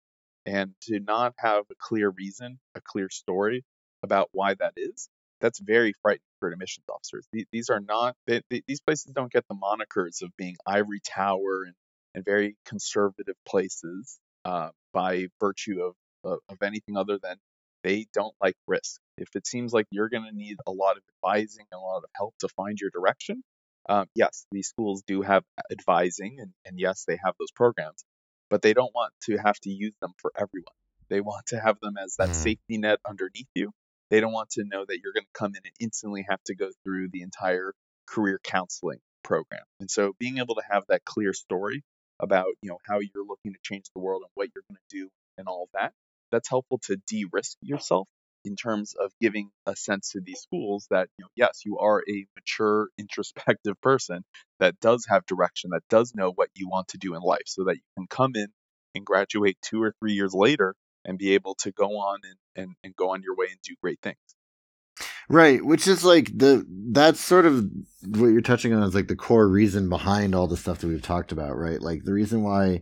And 0.45 0.73
to 0.83 0.99
not 0.99 1.33
have 1.37 1.65
a 1.69 1.75
clear 1.77 2.09
reason, 2.09 2.59
a 2.75 2.81
clear 2.81 3.09
story 3.09 3.63
about 4.03 4.29
why 4.31 4.53
that 4.55 4.73
is, 4.77 5.09
that's 5.41 5.59
very 5.59 5.93
frightening 6.01 6.21
for 6.39 6.49
admissions 6.49 6.85
officers. 6.89 7.27
These 7.51 7.69
are 7.69 7.79
not, 7.79 8.15
they, 8.27 8.41
these 8.67 8.81
places 8.81 9.13
don't 9.13 9.31
get 9.31 9.45
the 9.49 9.55
monikers 9.55 10.21
of 10.21 10.29
being 10.37 10.55
ivory 10.65 11.01
tower 11.05 11.63
and, 11.65 11.75
and 12.15 12.25
very 12.25 12.55
conservative 12.65 13.35
places 13.47 14.17
uh, 14.45 14.69
by 14.93 15.27
virtue 15.39 15.81
of, 15.81 15.93
of, 16.23 16.39
of 16.49 16.61
anything 16.63 16.97
other 16.97 17.19
than 17.21 17.35
they 17.83 18.07
don't 18.13 18.33
like 18.41 18.55
risk. 18.67 18.99
If 19.17 19.29
it 19.35 19.47
seems 19.47 19.73
like 19.73 19.85
you're 19.91 20.09
going 20.09 20.25
to 20.25 20.35
need 20.35 20.57
a 20.67 20.71
lot 20.71 20.97
of 20.97 21.03
advising 21.15 21.65
and 21.71 21.79
a 21.79 21.81
lot 21.81 21.97
of 21.97 22.09
help 22.15 22.33
to 22.39 22.49
find 22.49 22.77
your 22.79 22.89
direction, 22.89 23.43
um, 23.89 24.07
yes, 24.15 24.47
these 24.51 24.69
schools 24.69 25.03
do 25.07 25.23
have 25.23 25.43
advising, 25.71 26.39
and, 26.39 26.53
and 26.65 26.79
yes, 26.79 27.05
they 27.07 27.19
have 27.23 27.35
those 27.39 27.51
programs, 27.51 28.05
but 28.49 28.61
they 28.61 28.73
don't 28.73 28.93
want 28.95 29.13
to 29.23 29.37
have 29.37 29.59
to 29.61 29.71
use 29.71 29.95
them 30.01 30.13
for 30.19 30.31
everyone. 30.37 30.73
They 31.09 31.21
want 31.21 31.47
to 31.47 31.59
have 31.59 31.79
them 31.81 31.97
as 31.97 32.15
that 32.17 32.31
Mhm. 32.31 32.35
safety 32.35 32.77
net 32.79 32.99
underneath 33.07 33.49
you. 33.55 33.71
They 34.11 34.21
don't 34.21 34.33
want 34.33 34.51
to 34.51 34.63
know 34.65 34.85
that 34.85 34.99
you're 35.03 35.13
going 35.13 35.25
to 35.25 35.31
come 35.33 35.55
in 35.55 35.61
and 35.65 35.75
instantly 35.79 36.25
have 36.29 36.43
to 36.45 36.55
go 36.55 36.71
through 36.83 37.09
the 37.09 37.21
entire 37.23 37.73
career 38.07 38.39
counseling 38.43 39.01
program. 39.23 39.63
And 39.79 39.89
so 39.91 40.13
being 40.19 40.37
able 40.39 40.55
to 40.55 40.63
have 40.69 40.85
that 40.89 41.05
clear 41.05 41.33
story 41.33 41.83
about, 42.19 42.47
you 42.61 42.69
know, 42.69 42.79
how 42.85 42.99
you're 42.99 43.25
looking 43.25 43.53
to 43.53 43.59
change 43.63 43.85
the 43.93 44.01
world 44.01 44.23
and 44.23 44.31
what 44.35 44.49
you're 44.53 44.63
going 44.69 44.77
to 44.89 44.95
do 44.97 45.09
and 45.37 45.47
all 45.47 45.63
of 45.63 45.69
that, 45.73 45.93
that's 46.31 46.49
helpful 46.49 46.79
to 46.85 46.97
de-risk 47.07 47.57
yourself 47.61 48.07
in 48.45 48.55
terms 48.55 48.93
of 48.99 49.11
giving 49.21 49.49
a 49.65 49.75
sense 49.75 50.11
to 50.11 50.21
these 50.21 50.39
schools 50.39 50.87
that, 50.89 51.09
you 51.17 51.23
know, 51.23 51.29
yes, 51.35 51.61
you 51.65 51.77
are 51.79 52.03
a 52.09 52.25
mature, 52.35 52.89
introspective 52.97 53.79
person 53.81 54.23
that 54.59 54.79
does 54.79 55.05
have 55.09 55.25
direction, 55.25 55.71
that 55.71 55.83
does 55.89 56.13
know 56.15 56.31
what 56.31 56.49
you 56.55 56.67
want 56.69 56.89
to 56.89 56.97
do 56.97 57.15
in 57.15 57.21
life, 57.21 57.43
so 57.45 57.65
that 57.65 57.75
you 57.75 57.81
can 57.97 58.07
come 58.07 58.31
in 58.35 58.47
and 58.95 59.05
graduate 59.05 59.57
two 59.61 59.81
or 59.81 59.93
three 59.99 60.13
years 60.13 60.33
later 60.33 60.75
and 61.05 61.17
be 61.17 61.33
able 61.33 61.55
to 61.55 61.71
go 61.71 61.97
on 61.97 62.19
and, 62.23 62.63
and, 62.63 62.75
and 62.83 62.95
go 62.95 63.11
on 63.11 63.21
your 63.23 63.35
way 63.35 63.47
and 63.49 63.59
do 63.63 63.75
great 63.81 63.99
things. 64.01 64.17
Right, 65.31 65.63
which 65.63 65.87
is 65.87 66.03
like 66.03 66.35
the 66.35 66.65
that's 66.67 67.19
sort 67.19 67.45
of 67.45 67.69
what 68.03 68.27
you're 68.27 68.41
touching 68.41 68.73
on 68.73 68.81
is 68.81 68.95
like 68.95 69.07
the 69.07 69.15
core 69.15 69.47
reason 69.47 69.87
behind 69.87 70.33
all 70.33 70.47
the 70.47 70.57
stuff 70.57 70.79
that 70.79 70.87
we've 70.87 71.03
talked 71.03 71.31
about, 71.31 71.55
right? 71.55 71.79
Like 71.79 72.03
the 72.03 72.13
reason 72.13 72.41
why 72.41 72.81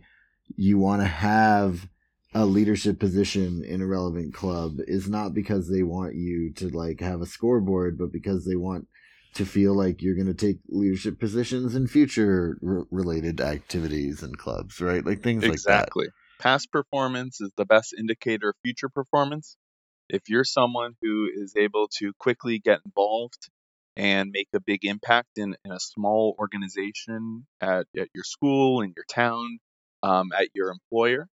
you 0.56 0.78
want 0.78 1.02
to 1.02 1.06
have 1.06 1.86
a 2.34 2.44
leadership 2.44 2.98
position 2.98 3.64
in 3.64 3.80
a 3.80 3.86
relevant 3.86 4.34
club 4.34 4.76
is 4.86 5.08
not 5.08 5.34
because 5.34 5.68
they 5.68 5.82
want 5.82 6.14
you 6.14 6.52
to 6.54 6.68
like 6.68 7.00
have 7.00 7.22
a 7.22 7.26
scoreboard, 7.26 7.98
but 7.98 8.12
because 8.12 8.44
they 8.44 8.56
want 8.56 8.86
to 9.34 9.46
feel 9.46 9.74
like 9.74 10.02
you're 10.02 10.14
going 10.14 10.26
to 10.26 10.34
take 10.34 10.58
leadership 10.68 11.18
positions 11.18 11.74
in 11.74 11.86
future 11.86 12.58
r- 12.66 12.84
related 12.90 13.40
activities 13.40 14.22
and 14.22 14.36
clubs, 14.36 14.80
right? 14.80 15.04
Like 15.04 15.22
things 15.22 15.42
like 15.42 15.62
that. 15.62 15.84
Exactly. 15.84 16.08
Past 16.38 16.70
performance 16.70 17.40
is 17.40 17.50
the 17.56 17.64
best 17.64 17.94
indicator 17.98 18.50
of 18.50 18.56
future 18.62 18.88
performance. 18.88 19.56
If 20.08 20.28
you're 20.28 20.44
someone 20.44 20.94
who 21.02 21.28
is 21.32 21.54
able 21.56 21.88
to 21.98 22.12
quickly 22.18 22.58
get 22.58 22.80
involved 22.84 23.50
and 23.96 24.30
make 24.32 24.48
a 24.54 24.60
big 24.60 24.84
impact 24.84 25.36
in, 25.36 25.56
in 25.64 25.72
a 25.72 25.80
small 25.80 26.36
organization 26.38 27.46
at, 27.60 27.86
at 27.98 28.08
your 28.14 28.24
school, 28.24 28.80
in 28.82 28.92
your 28.96 29.04
town, 29.10 29.58
um, 30.02 30.30
at 30.32 30.48
your 30.54 30.70
employer, 30.70 31.28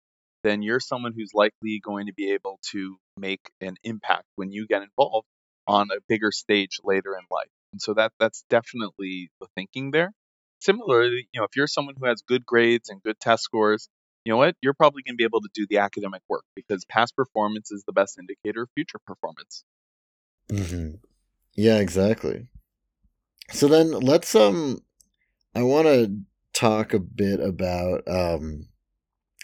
then 0.43 0.63
you're 0.63 0.81
someone 0.81 1.13
who's 1.15 1.33
likely 1.35 1.81
going 1.83 2.07
to 2.07 2.13
be 2.13 2.33
able 2.33 2.59
to 2.71 2.97
make 3.17 3.51
an 3.61 3.77
impact 3.85 4.25
when 4.37 4.53
you 4.53 4.67
get 4.67 4.83
involved 4.83 5.27
on 5.67 5.89
a 5.91 6.01
bigger 6.09 6.33
stage 6.33 6.79
later 6.83 7.15
in 7.15 7.25
life. 7.31 7.49
And 7.73 7.81
so 7.81 7.95
that 7.95 8.13
that's 8.19 8.45
definitely 8.51 9.31
the 9.41 9.47
thinking 9.55 9.91
there. 9.91 10.13
Similarly, 10.61 11.29
you 11.33 11.41
know, 11.41 11.45
if 11.45 11.57
you're 11.57 11.67
someone 11.67 11.95
who 11.99 12.07
has 12.07 12.23
good 12.23 12.47
grades 12.47 12.89
and 12.89 13.03
good 13.03 13.19
test 13.21 13.43
scores, 13.43 13.89
you 14.25 14.33
know 14.33 14.37
what? 14.37 14.55
You're 14.61 14.75
probably 14.75 15.03
going 15.03 15.15
to 15.15 15.17
be 15.17 15.25
able 15.25 15.41
to 15.41 15.49
do 15.53 15.67
the 15.69 15.79
academic 15.79 16.23
work 16.29 16.45
because 16.55 16.85
past 16.85 17.17
performance 17.17 17.73
is 17.73 17.83
the 17.85 17.93
best 17.93 18.19
indicator 18.19 18.63
of 18.63 18.69
future 18.75 19.01
performance. 19.05 19.65
Mm-hmm. 20.49 20.97
Yeah, 21.55 21.79
exactly. 21.79 22.47
So 23.51 23.69
then 23.69 23.91
let's 23.91 24.35
um 24.35 24.81
I 25.55 25.63
want 25.63 25.87
to 25.87 26.17
talk 26.53 26.95
a 26.95 27.01
bit 27.01 27.41
about 27.41 28.03
um 28.07 28.69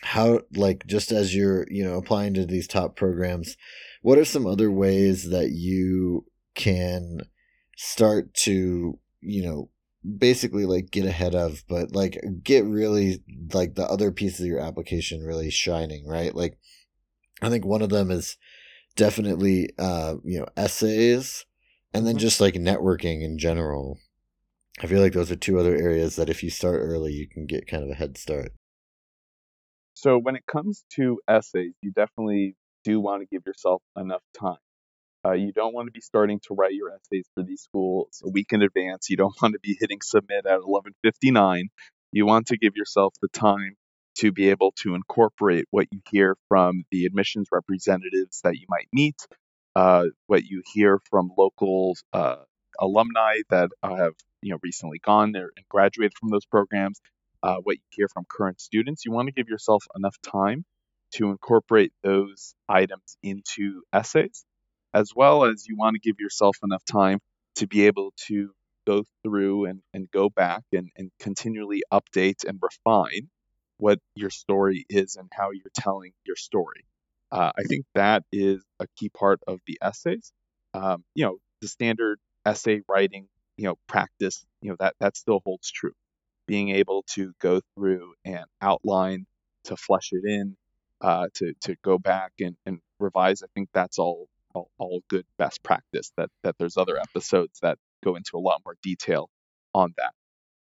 how 0.03 0.41
like 0.55 0.87
just 0.87 1.13
as 1.13 1.35
you're, 1.35 1.67
you 1.71 1.85
know, 1.85 1.97
applying 1.99 2.35
to 2.35 2.47
these 2.47 2.69
top 2.69 2.97
programs, 2.97 3.57
what 4.03 4.19
are 4.19 4.25
some 4.25 4.47
other 4.47 4.71
ways 4.71 5.31
that 5.31 5.51
you 5.51 6.25
can 6.55 7.21
start 7.77 8.35
to, 8.35 8.99
you 9.21 9.43
know, 9.43 9.71
basically 10.17 10.65
like 10.65 10.91
get 10.91 11.05
ahead 11.05 11.35
of 11.35 11.65
but 11.69 11.93
like 11.93 12.19
get 12.43 12.65
really 12.65 13.23
like 13.53 13.75
the 13.75 13.85
other 13.87 14.13
pieces 14.13 14.41
of 14.41 14.47
your 14.47 14.61
application 14.61 15.25
really 15.25 15.51
shining, 15.51 16.07
right? 16.07 16.35
Like 16.35 16.59
I 17.43 17.51
think 17.51 17.65
one 17.65 17.83
of 17.83 17.91
them 17.91 18.11
is 18.11 18.37
definitely 18.97 19.71
uh, 19.79 20.17
you 20.25 20.39
know, 20.39 20.47
essays 20.57 21.45
and 21.93 22.07
then 22.07 22.15
mm-hmm. 22.15 22.21
just 22.21 22.41
like 22.41 22.55
networking 22.55 23.23
in 23.23 23.39
general. 23.39 23.99
I 24.81 24.87
feel 24.87 25.01
like 25.01 25.13
those 25.13 25.31
are 25.31 25.37
two 25.37 25.59
other 25.59 25.75
areas 25.75 26.17
that 26.17 26.31
if 26.31 26.43
you 26.43 26.51
start 26.51 26.81
early, 26.81 27.13
you 27.13 27.29
can 27.29 27.47
get 27.47 27.67
kind 27.67 27.83
of 27.83 27.91
a 27.91 27.95
head 27.95 28.17
start. 28.17 28.53
So 30.01 30.17
when 30.17 30.37
it 30.37 30.47
comes 30.47 30.85
to 30.95 31.19
essays, 31.27 31.73
you 31.83 31.91
definitely 31.91 32.55
do 32.85 33.01
want 33.01 33.23
to 33.23 33.27
give 33.27 33.43
yourself 33.45 33.83
enough 33.97 34.23
time. 34.39 34.59
Uh, 35.27 35.33
you 35.33 35.51
don't 35.53 35.75
want 35.75 35.89
to 35.89 35.93
be 35.93 36.01
starting 36.01 36.39
to 36.47 36.55
write 36.55 36.75
your 36.75 36.93
essays 36.93 37.27
for 37.35 37.43
these 37.43 37.63
schools 37.63 38.23
a 38.25 38.31
week 38.31 38.53
in 38.53 38.63
advance. 38.63 39.11
You 39.11 39.17
don't 39.17 39.35
want 39.43 39.55
to 39.55 39.59
be 39.61 39.77
hitting 39.81 39.99
submit 40.01 40.47
at 40.47 40.61
11:59. 40.61 41.65
You 42.13 42.27
want 42.27 42.47
to 42.47 42.57
give 42.57 42.77
yourself 42.77 43.13
the 43.21 43.27
time 43.27 43.75
to 44.19 44.31
be 44.31 44.51
able 44.51 44.73
to 44.83 44.95
incorporate 44.95 45.65
what 45.73 45.89
you 45.91 46.01
hear 46.09 46.37
from 46.47 46.85
the 46.93 47.05
admissions 47.05 47.49
representatives 47.51 48.41
that 48.45 48.55
you 48.55 48.67
might 48.69 48.87
meet, 48.93 49.27
uh, 49.75 50.05
what 50.29 50.45
you 50.45 50.63
hear 50.75 51.01
from 51.11 51.33
local 51.37 51.97
uh, 52.13 52.37
alumni 52.79 53.39
that 53.51 53.71
have 53.83 54.15
you 54.43 54.53
know 54.53 54.59
recently 54.63 55.01
gone 55.01 55.33
there 55.33 55.51
and 55.57 55.67
graduated 55.69 56.17
from 56.17 56.29
those 56.29 56.47
programs, 56.47 57.01
uh, 57.43 57.57
what 57.63 57.77
you 57.77 57.83
hear 57.91 58.09
from 58.09 58.25
current 58.29 58.61
students. 58.61 59.05
You 59.05 59.13
want 59.13 59.27
to 59.29 59.33
give 59.33 59.49
yourself 59.49 59.85
enough 59.97 60.17
time 60.23 60.65
to 61.15 61.31
incorporate 61.31 61.93
those 62.03 62.55
items 62.69 63.17
into 63.23 63.83
essays, 63.93 64.45
as 64.95 65.13
well 65.15 65.45
as 65.45 65.67
you 65.67 65.77
want 65.77 65.95
to 65.95 66.01
give 66.01 66.17
yourself 66.21 66.57
enough 66.63 66.85
time 66.85 67.19
to 67.57 67.67
be 67.67 67.87
able 67.87 68.13
to 68.29 68.51
go 68.87 69.05
through 69.23 69.67
and, 69.67 69.81
and 69.93 70.11
go 70.11 70.29
back 70.29 70.63
and, 70.73 70.91
and 70.97 71.11
continually 71.21 71.83
update 71.93 72.45
and 72.47 72.59
refine 72.63 73.29
what 73.79 73.99
your 74.15 74.31
story 74.31 74.85
is 74.89 75.17
and 75.17 75.29
how 75.33 75.51
you're 75.51 75.71
telling 75.75 76.13
your 76.27 76.37
story. 76.37 76.85
Uh, 77.31 77.53
I 77.57 77.63
think 77.65 77.85
that 77.95 78.25
is 78.33 78.65
a 78.81 78.87
key 78.97 79.11
part 79.11 79.41
of 79.47 79.61
the 79.67 79.79
essays. 79.83 80.33
Um, 80.75 81.05
you 81.15 81.25
know, 81.25 81.37
the 81.61 81.69
standard 81.69 82.19
essay 82.47 82.81
writing, 82.89 83.29
you 83.57 83.65
know, 83.65 83.77
practice, 83.87 84.45
you 84.63 84.71
know, 84.71 84.77
that 84.81 84.95
that 85.01 85.17
still 85.17 85.41
holds 85.45 85.71
true. 85.71 85.93
Being 86.49 86.71
able 86.71 87.05
to 87.11 87.33
go 87.41 87.61
through 87.75 88.15
and 88.25 88.45
outline, 88.61 89.27
to 89.65 89.77
flesh 89.77 90.11
it 90.13 90.25
in, 90.25 90.57
uh, 91.01 91.29
to 91.35 91.53
to 91.63 91.77
go 91.85 91.99
back 91.99 92.33
and, 92.41 92.57
and 92.67 92.81
revise. 92.99 93.43
I 93.43 93.47
think 93.55 93.69
that's 93.73 93.99
all, 93.99 94.29
all 94.55 94.71
all 94.79 95.03
good 95.09 95.27
best 95.39 95.63
practice. 95.63 96.11
That 96.17 96.31
that 96.43 96.57
there's 96.59 96.77
other 96.77 96.99
episodes 96.99 97.61
that 97.63 97.79
go 98.03 98.17
into 98.17 98.33
a 98.35 98.39
lot 98.39 98.63
more 98.65 98.77
detail 98.83 99.29
on 99.75 99.95
that. 99.99 100.13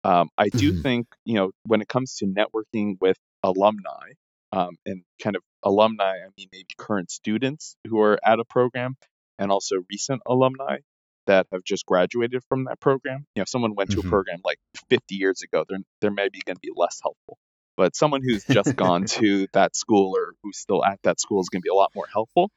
Um, 0.09 0.29
I 0.39 0.49
do 0.49 0.73
mm-hmm. 0.73 0.83
think 0.83 1.07
you 1.25 1.35
know 1.35 1.51
when 1.67 1.83
it 1.83 1.89
comes 1.89 2.17
to 2.19 2.27
networking 2.27 2.97
with 3.01 3.19
alumni 3.43 4.13
um, 4.53 4.77
and 4.87 5.03
kind 5.23 5.37
of 5.37 5.43
alumni, 5.63 6.19
I 6.19 6.29
mean 6.39 6.49
maybe 6.53 6.69
current 6.79 7.11
students 7.11 7.77
who 7.87 8.01
are 8.01 8.19
at 8.25 8.39
a 8.39 8.45
program, 8.45 8.97
and 9.39 9.51
also 9.51 9.77
recent 9.91 10.23
alumni 10.27 10.79
that 11.27 11.47
have 11.53 11.65
just 11.65 11.87
graduated 11.87 12.43
from 12.49 12.65
that 12.65 12.81
program. 12.81 13.27
You 13.35 13.41
know, 13.41 13.43
if 13.43 13.49
someone 13.49 13.75
went 13.75 13.91
to 13.91 13.99
mm-hmm. 13.99 14.09
a 14.09 14.11
program 14.11 14.41
like 14.45 14.59
50 14.91 15.15
years 15.15 15.43
ago, 15.43 15.65
they're 15.69 15.79
they're 16.01 16.11
maybe 16.11 16.41
going 16.45 16.57
to 16.57 16.61
be 16.61 16.73
less 16.75 17.01
helpful. 17.03 17.39
But 17.77 17.97
someone 17.97 18.23
who's 18.23 18.45
just 18.45 18.77
gone 18.77 19.05
to 19.19 19.49
that 19.53 19.77
school 19.77 20.13
or 20.17 20.35
who's 20.43 20.59
still 20.59 20.85
at 20.85 21.01
that 21.03 21.21
school 21.21 21.41
is 21.41 21.49
going 21.49 21.61
to 21.61 21.65
be 21.65 21.71
a 21.71 21.75
lot 21.75 21.93
more 21.95 22.07
helpful. 22.13 22.51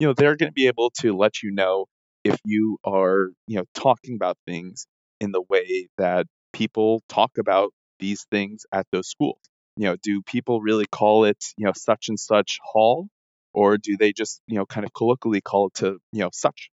You 0.00 0.08
know, 0.08 0.14
they're 0.14 0.36
going 0.36 0.50
to 0.50 0.54
be 0.54 0.66
able 0.66 0.90
to 1.00 1.16
let 1.16 1.42
you 1.42 1.52
know 1.52 1.86
if 2.24 2.38
you 2.44 2.78
are, 2.84 3.30
you 3.46 3.58
know, 3.58 3.64
talking 3.74 4.16
about 4.16 4.36
things 4.46 4.86
in 5.20 5.32
the 5.32 5.42
way 5.48 5.88
that 5.98 6.26
people 6.52 7.02
talk 7.08 7.38
about 7.38 7.72
these 7.98 8.26
things 8.30 8.66
at 8.72 8.86
those 8.92 9.08
schools. 9.08 9.38
You 9.76 9.84
know, 9.84 9.96
do 10.02 10.22
people 10.22 10.60
really 10.60 10.86
call 10.86 11.24
it, 11.24 11.42
you 11.56 11.66
know, 11.66 11.72
such 11.74 12.08
and 12.08 12.18
such 12.18 12.58
hall, 12.64 13.08
or 13.54 13.78
do 13.78 13.96
they 13.96 14.12
just, 14.12 14.40
you 14.46 14.56
know, 14.56 14.66
kind 14.66 14.84
of 14.84 14.92
colloquially 14.92 15.40
call 15.40 15.68
it 15.68 15.74
to, 15.74 15.98
you 16.12 16.20
know, 16.20 16.30
such? 16.32 16.70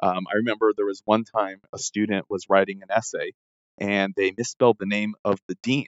Um, 0.00 0.26
I 0.32 0.36
remember 0.36 0.72
there 0.76 0.86
was 0.86 1.02
one 1.04 1.24
time 1.24 1.60
a 1.72 1.78
student 1.78 2.26
was 2.28 2.46
writing 2.48 2.82
an 2.82 2.88
essay 2.90 3.32
and 3.78 4.14
they 4.16 4.32
misspelled 4.36 4.76
the 4.78 4.86
name 4.86 5.14
of 5.24 5.38
the 5.48 5.56
dean 5.62 5.86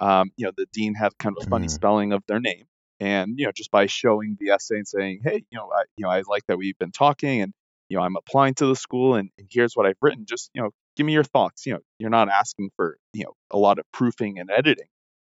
um, 0.00 0.30
you 0.36 0.46
know, 0.46 0.52
the 0.56 0.66
dean 0.72 0.94
had 0.94 1.16
kind 1.18 1.36
of 1.36 1.46
a 1.46 1.50
funny 1.50 1.66
mm. 1.66 1.70
spelling 1.70 2.12
of 2.12 2.22
their 2.26 2.40
name. 2.40 2.64
And, 3.00 3.38
you 3.38 3.46
know, 3.46 3.52
just 3.54 3.70
by 3.70 3.86
showing 3.86 4.36
the 4.40 4.50
essay 4.50 4.76
and 4.76 4.88
saying, 4.88 5.20
hey, 5.22 5.44
you 5.50 5.58
know, 5.58 5.70
I, 5.74 5.84
you 5.96 6.04
know, 6.04 6.10
I 6.10 6.22
like 6.26 6.44
that 6.48 6.58
we've 6.58 6.78
been 6.78 6.90
talking 6.90 7.42
and, 7.42 7.52
you 7.88 7.96
know, 7.96 8.02
I'm 8.02 8.16
applying 8.16 8.54
to 8.54 8.66
the 8.66 8.76
school 8.76 9.14
and, 9.14 9.30
and 9.38 9.48
here's 9.50 9.74
what 9.74 9.86
I've 9.86 9.96
written. 10.02 10.26
Just, 10.28 10.50
you 10.52 10.62
know, 10.62 10.70
give 10.96 11.06
me 11.06 11.12
your 11.12 11.24
thoughts. 11.24 11.64
You 11.64 11.74
know, 11.74 11.80
you're 11.98 12.10
not 12.10 12.28
asking 12.28 12.70
for, 12.76 12.98
you 13.12 13.24
know, 13.24 13.34
a 13.50 13.58
lot 13.58 13.78
of 13.78 13.84
proofing 13.92 14.38
and 14.38 14.50
editing. 14.50 14.88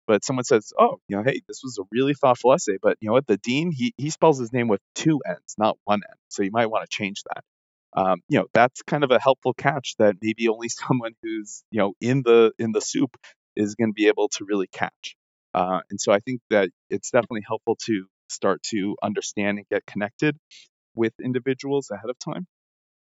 But 0.06 0.24
someone 0.24 0.44
says, 0.44 0.72
oh, 0.78 0.98
you 1.06 1.16
know, 1.16 1.22
hey, 1.22 1.42
this 1.46 1.60
was 1.62 1.78
a 1.78 1.84
really 1.92 2.14
thoughtful 2.14 2.52
essay. 2.52 2.78
But 2.82 2.96
you 3.00 3.08
know 3.08 3.12
what? 3.12 3.26
The 3.26 3.36
dean, 3.36 3.70
he, 3.70 3.92
he 3.96 4.10
spells 4.10 4.38
his 4.38 4.52
name 4.52 4.66
with 4.66 4.80
two 4.94 5.20
N's, 5.26 5.54
not 5.56 5.78
one 5.84 6.00
N. 6.08 6.16
So 6.28 6.42
you 6.42 6.50
might 6.50 6.66
want 6.66 6.88
to 6.88 6.88
change 6.90 7.22
that. 7.34 7.44
Um, 7.96 8.20
you 8.28 8.38
know, 8.38 8.46
that's 8.54 8.82
kind 8.82 9.04
of 9.04 9.10
a 9.10 9.20
helpful 9.20 9.54
catch 9.54 9.96
that 9.98 10.16
maybe 10.22 10.48
only 10.48 10.68
someone 10.88 11.12
who's, 11.22 11.64
you 11.70 11.78
know, 11.78 11.94
in 12.00 12.22
the 12.22 12.52
in 12.58 12.72
the 12.72 12.80
soup 12.80 13.16
is 13.56 13.74
going 13.74 13.90
to 13.90 13.94
be 13.94 14.08
able 14.08 14.28
to 14.30 14.44
really 14.48 14.68
catch. 14.68 15.16
Uh, 15.54 15.80
and 15.90 16.00
so 16.00 16.12
I 16.12 16.20
think 16.20 16.40
that 16.50 16.70
it's 16.90 17.10
definitely 17.10 17.42
helpful 17.46 17.76
to 17.86 18.06
start 18.28 18.62
to 18.62 18.96
understand 19.02 19.58
and 19.58 19.68
get 19.68 19.84
connected 19.86 20.36
with 20.94 21.12
individuals 21.22 21.90
ahead 21.90 22.10
of 22.10 22.18
time 22.18 22.46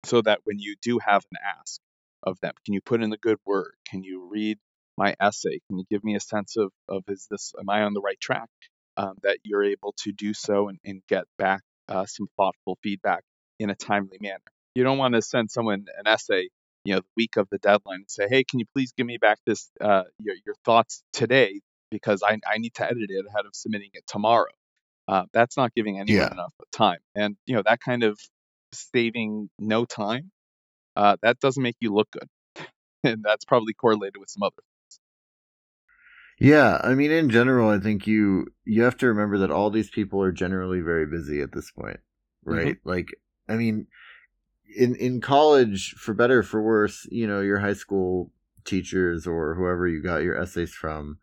so 0.04 0.22
that 0.22 0.40
when 0.44 0.58
you 0.58 0.76
do 0.82 0.98
have 0.98 1.22
an 1.32 1.38
ask 1.60 1.80
of 2.22 2.38
them, 2.40 2.52
can 2.64 2.74
you 2.74 2.80
put 2.80 3.02
in 3.02 3.10
the 3.10 3.18
good 3.18 3.38
word? 3.46 3.72
Can 3.88 4.02
you 4.04 4.28
read 4.30 4.58
my 4.96 5.14
essay? 5.20 5.60
Can 5.68 5.78
you 5.78 5.84
give 5.90 6.04
me 6.04 6.16
a 6.16 6.20
sense 6.20 6.56
of, 6.56 6.70
of 6.88 7.04
is 7.08 7.26
this, 7.30 7.52
am 7.58 7.68
I 7.70 7.82
on 7.82 7.94
the 7.94 8.00
right 8.00 8.20
track? 8.20 8.48
Um, 8.96 9.14
that 9.22 9.38
you're 9.44 9.64
able 9.64 9.94
to 10.04 10.12
do 10.12 10.34
so 10.34 10.68
and, 10.68 10.78
and 10.84 11.02
get 11.08 11.24
back 11.38 11.62
uh, 11.88 12.04
some 12.06 12.28
thoughtful 12.36 12.78
feedback 12.82 13.24
in 13.58 13.70
a 13.70 13.74
timely 13.74 14.18
manner. 14.20 14.40
You 14.74 14.84
don't 14.84 14.98
want 14.98 15.14
to 15.14 15.22
send 15.22 15.50
someone 15.50 15.86
an 15.98 16.06
essay 16.06 16.48
you 16.84 16.94
know 16.94 17.00
the 17.00 17.06
week 17.16 17.36
of 17.36 17.48
the 17.50 17.58
deadline 17.58 18.00
and 18.00 18.10
say 18.10 18.26
hey 18.28 18.44
can 18.44 18.58
you 18.58 18.66
please 18.74 18.92
give 18.96 19.06
me 19.06 19.16
back 19.16 19.38
this 19.46 19.70
uh, 19.80 20.04
your, 20.18 20.34
your 20.44 20.54
thoughts 20.64 21.02
today 21.12 21.60
because 21.90 22.22
I, 22.22 22.38
I 22.50 22.58
need 22.58 22.74
to 22.74 22.84
edit 22.84 23.10
it 23.10 23.24
ahead 23.28 23.46
of 23.46 23.54
submitting 23.54 23.90
it 23.92 24.04
tomorrow 24.06 24.50
uh, 25.08 25.24
that's 25.32 25.56
not 25.56 25.74
giving 25.74 25.98
anyone 25.98 26.22
yeah. 26.22 26.32
enough 26.32 26.54
time 26.72 26.98
and 27.14 27.36
you 27.46 27.54
know 27.54 27.62
that 27.64 27.80
kind 27.80 28.02
of 28.02 28.18
saving 28.72 29.50
no 29.58 29.84
time 29.84 30.30
uh, 30.96 31.16
that 31.22 31.38
doesn't 31.40 31.62
make 31.62 31.76
you 31.80 31.94
look 31.94 32.08
good 32.10 32.28
and 33.04 33.22
that's 33.22 33.44
probably 33.44 33.74
correlated 33.74 34.16
with 34.18 34.30
some 34.30 34.42
other 34.42 34.54
things 34.56 35.00
yeah 36.38 36.80
i 36.82 36.94
mean 36.94 37.10
in 37.10 37.30
general 37.30 37.68
i 37.68 37.78
think 37.78 38.06
you 38.06 38.46
you 38.64 38.82
have 38.82 38.96
to 38.96 39.06
remember 39.06 39.38
that 39.38 39.50
all 39.50 39.70
these 39.70 39.90
people 39.90 40.22
are 40.22 40.32
generally 40.32 40.80
very 40.80 41.06
busy 41.06 41.40
at 41.40 41.52
this 41.52 41.70
point 41.70 41.98
mm-hmm. 42.46 42.52
right 42.52 42.76
mm-hmm. 42.78 42.88
like 42.88 43.08
i 43.48 43.54
mean 43.54 43.86
in 44.76 44.94
in 44.96 45.20
college, 45.20 45.94
for 45.98 46.14
better 46.14 46.42
for 46.42 46.62
worse, 46.62 47.06
you 47.10 47.26
know, 47.26 47.40
your 47.40 47.58
high 47.58 47.74
school 47.74 48.30
teachers 48.64 49.26
or 49.26 49.54
whoever 49.54 49.86
you 49.86 50.02
got 50.02 50.22
your 50.22 50.40
essays 50.40 50.72
from 50.72 51.18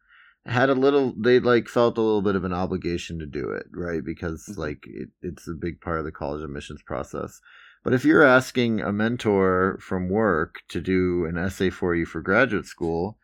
had 0.46 0.70
a 0.70 0.74
little 0.74 1.14
they 1.18 1.40
like 1.40 1.68
felt 1.68 1.98
a 1.98 2.02
little 2.02 2.22
bit 2.22 2.36
of 2.36 2.44
an 2.44 2.54
obligation 2.54 3.20
to 3.20 3.26
do 3.26 3.50
it 3.50 3.66
right 3.72 4.04
because 4.04 4.46
mm-hmm. 4.50 4.62
like 4.62 4.84
it, 4.88 5.10
it's 5.22 5.48
a 5.48 5.54
big 5.54 5.80
part 5.82 6.00
of 6.00 6.06
the 6.06 6.12
college 6.12 6.42
admissions 6.42 6.82
process 6.82 7.40
but 7.84 7.94
if 7.94 8.04
you're 8.04 8.24
asking 8.24 8.82
a 8.82 8.92
mentor 8.92 9.78
from 9.82 10.10
work 10.10 10.62
to 10.70 10.82
do 10.82 11.26
an 11.26 11.38
essay 11.38 11.70
for 11.70 11.94
you 11.96 12.06
for 12.06 12.22
graduate 12.22 12.66
school 12.66 13.18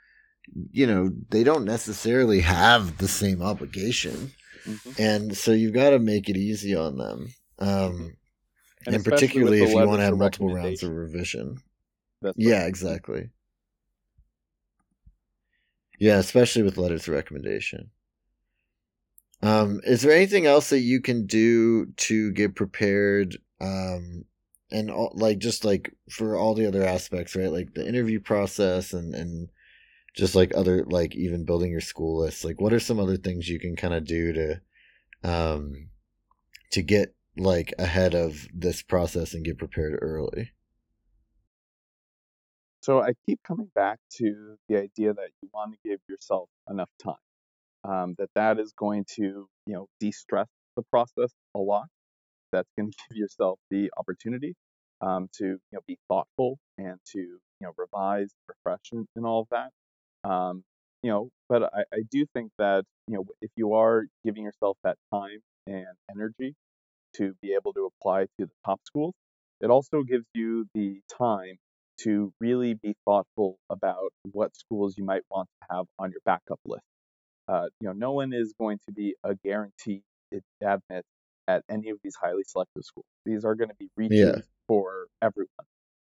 you 0.71 0.85
know 0.85 1.09
they 1.29 1.43
don't 1.43 1.65
necessarily 1.65 2.41
have 2.41 2.97
the 2.97 3.07
same 3.07 3.41
obligation 3.41 4.31
mm-hmm. 4.65 4.91
and 5.01 5.35
so 5.35 5.51
you've 5.51 5.73
got 5.73 5.91
to 5.91 5.99
make 5.99 6.29
it 6.29 6.37
easy 6.37 6.75
on 6.75 6.97
them 6.97 7.33
um, 7.59 8.15
and, 8.85 8.95
and 8.95 9.05
particularly 9.05 9.61
if 9.61 9.69
you 9.69 9.75
want 9.75 9.99
to 9.99 10.05
have 10.05 10.17
multiple 10.17 10.53
rounds 10.53 10.83
of 10.83 10.91
revision. 10.91 11.57
That's 12.21 12.37
yeah, 12.37 12.65
exactly. 12.65 13.29
Yeah, 15.99 16.17
especially 16.17 16.63
with 16.63 16.77
letters 16.77 17.07
of 17.07 17.13
recommendation. 17.13 17.91
Um, 19.41 19.81
is 19.83 20.01
there 20.01 20.11
anything 20.11 20.45
else 20.45 20.69
that 20.69 20.79
you 20.79 21.01
can 21.01 21.25
do 21.25 21.87
to 21.97 22.31
get 22.31 22.55
prepared? 22.55 23.37
Um, 23.61 24.25
and 24.71 24.91
all, 24.91 25.13
like 25.15 25.37
just 25.39 25.63
like 25.63 25.93
for 26.09 26.35
all 26.35 26.53
the 26.53 26.67
other 26.67 26.83
aspects, 26.83 27.35
right? 27.35 27.51
Like 27.51 27.73
the 27.73 27.87
interview 27.87 28.19
process 28.19 28.93
and 28.93 29.13
and 29.13 29.49
just 30.15 30.35
like 30.35 30.53
other 30.55 30.85
like 30.85 31.15
even 31.15 31.45
building 31.45 31.71
your 31.71 31.81
school 31.81 32.19
list. 32.21 32.45
Like, 32.45 32.59
what 32.59 32.73
are 32.73 32.79
some 32.79 32.99
other 32.99 33.17
things 33.17 33.49
you 33.49 33.59
can 33.59 33.75
kind 33.75 33.93
of 33.93 34.05
do 34.05 34.33
to, 34.33 34.61
um, 35.23 35.89
to 36.71 36.81
get 36.81 37.14
like 37.37 37.73
ahead 37.77 38.15
of 38.15 38.47
this 38.53 38.81
process 38.81 39.33
and 39.33 39.43
get 39.43 39.57
prepared 39.57 39.99
early? 40.01 40.51
So 42.81 43.01
I 43.01 43.13
keep 43.25 43.41
coming 43.43 43.69
back 43.73 43.97
to 44.17 44.57
the 44.69 44.77
idea 44.77 45.13
that 45.13 45.29
you 45.41 45.49
want 45.53 45.73
to 45.73 45.89
give 45.89 45.99
yourself 46.07 46.49
enough 46.69 46.89
time. 47.03 47.15
Um, 47.83 48.15
that 48.17 48.29
that 48.35 48.59
is 48.59 48.73
going 48.73 49.05
to 49.15 49.47
you 49.65 49.73
know 49.73 49.87
de-stress 49.99 50.47
the 50.75 50.83
process 50.91 51.31
a 51.55 51.59
lot. 51.59 51.87
That's 52.51 52.69
going 52.77 52.91
to 52.91 52.97
give 53.09 53.17
yourself 53.17 53.59
the 53.71 53.91
opportunity 53.97 54.55
um, 55.01 55.29
to 55.37 55.45
you 55.45 55.59
know 55.73 55.81
be 55.87 55.97
thoughtful 56.07 56.57
and 56.77 56.99
to 57.13 57.19
you 57.19 57.39
know 57.61 57.71
revise, 57.77 58.29
refresh, 58.47 58.91
and, 58.91 59.07
and 59.15 59.25
all 59.25 59.41
of 59.41 59.47
that. 59.49 60.29
Um, 60.29 60.63
you 61.01 61.11
know, 61.11 61.29
but 61.49 61.63
I, 61.63 61.83
I 61.91 62.01
do 62.11 62.25
think 62.33 62.51
that 62.59 62.85
you 63.07 63.15
know 63.15 63.25
if 63.41 63.49
you 63.55 63.73
are 63.73 64.05
giving 64.23 64.43
yourself 64.43 64.77
that 64.83 64.97
time 65.11 65.39
and 65.67 65.87
energy 66.09 66.55
to 67.17 67.33
be 67.41 67.53
able 67.53 67.73
to 67.73 67.89
apply 67.99 68.23
to 68.23 68.45
the 68.45 68.49
top 68.65 68.79
schools, 68.85 69.13
it 69.61 69.69
also 69.69 70.03
gives 70.03 70.25
you 70.33 70.65
the 70.73 70.99
time 71.17 71.55
to 72.01 72.33
really 72.41 72.73
be 72.73 72.95
thoughtful 73.05 73.57
about 73.69 74.11
what 74.31 74.55
schools 74.55 74.95
you 74.97 75.05
might 75.05 75.23
want 75.29 75.47
to 75.61 75.75
have 75.75 75.85
on 75.97 76.11
your 76.11 76.19
backup 76.25 76.59
list. 76.65 76.83
Uh, 77.47 77.65
you 77.79 77.87
know, 77.87 77.93
no 77.93 78.11
one 78.11 78.33
is 78.33 78.53
going 78.59 78.79
to 78.85 78.91
be 78.91 79.15
a 79.23 79.35
guaranteed 79.43 80.01
admit 80.61 81.05
at 81.47 81.63
any 81.69 81.89
of 81.89 81.97
these 82.03 82.15
highly 82.15 82.43
selective 82.45 82.83
schools. 82.83 83.05
These 83.25 83.45
are 83.45 83.55
going 83.55 83.69
to 83.69 83.75
be 83.79 83.87
reaches 83.95 84.19
yeah. 84.19 84.41
for 84.67 85.07
everyone. 85.21 85.47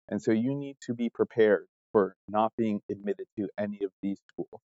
And 0.08 0.20
so 0.20 0.32
you 0.32 0.54
need 0.54 0.76
to 0.86 0.94
be 0.94 1.10
prepared 1.10 1.66
for 1.92 2.14
not 2.28 2.52
being 2.56 2.80
admitted 2.90 3.26
to 3.38 3.48
any 3.58 3.80
of 3.84 3.90
these 4.02 4.18
schools. 4.32 4.60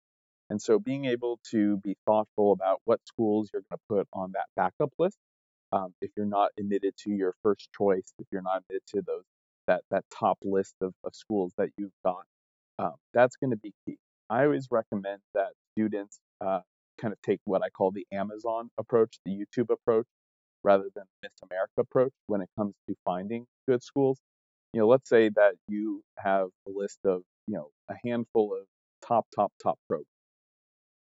And 0.49 0.61
so 0.61 0.79
being 0.79 1.05
able 1.05 1.39
to 1.51 1.77
be 1.77 1.95
thoughtful 2.05 2.53
about 2.53 2.79
what 2.85 3.01
schools 3.05 3.49
you're 3.51 3.63
going 3.69 3.79
to 3.79 3.95
put 3.95 4.07
on 4.13 4.31
that 4.33 4.45
backup 4.55 4.93
list, 4.97 5.17
um, 5.71 5.93
if 6.01 6.11
you're 6.15 6.25
not 6.25 6.51
admitted 6.59 6.93
to 6.97 7.11
your 7.11 7.33
first 7.43 7.69
choice, 7.77 8.13
if 8.19 8.27
you're 8.31 8.41
not 8.41 8.61
admitted 8.63 8.83
to 8.95 9.01
those 9.01 9.23
that 9.67 9.81
that 9.91 10.05
top 10.17 10.37
list 10.43 10.75
of, 10.81 10.93
of 11.03 11.13
schools 11.13 11.53
that 11.57 11.69
you've 11.77 11.91
got, 12.05 12.23
um, 12.79 12.93
that's 13.13 13.35
going 13.35 13.51
to 13.51 13.57
be 13.57 13.73
key. 13.85 13.97
I 14.29 14.43
always 14.43 14.67
recommend 14.71 15.19
that 15.33 15.49
students 15.73 16.19
uh, 16.41 16.61
kind 16.99 17.13
of 17.13 17.21
take 17.21 17.39
what 17.45 17.63
I 17.63 17.69
call 17.69 17.91
the 17.91 18.05
Amazon 18.11 18.69
approach, 18.77 19.17
the 19.25 19.31
YouTube 19.31 19.69
approach, 19.69 20.05
rather 20.63 20.85
than 20.95 21.05
Miss 21.23 21.31
America 21.49 21.73
approach 21.79 22.13
when 22.27 22.41
it 22.41 22.49
comes 22.57 22.73
to 22.87 22.95
finding 23.05 23.45
good 23.67 23.83
schools. 23.83 24.19
You 24.73 24.81
know, 24.81 24.87
let's 24.87 25.09
say 25.09 25.29
that 25.29 25.53
you 25.67 26.01
have 26.17 26.47
a 26.67 26.71
list 26.73 26.99
of, 27.05 27.21
you 27.47 27.55
know, 27.55 27.69
a 27.89 27.95
handful 28.05 28.53
of 28.53 28.65
top, 29.05 29.25
top, 29.35 29.51
top 29.61 29.79
programs. 29.87 30.07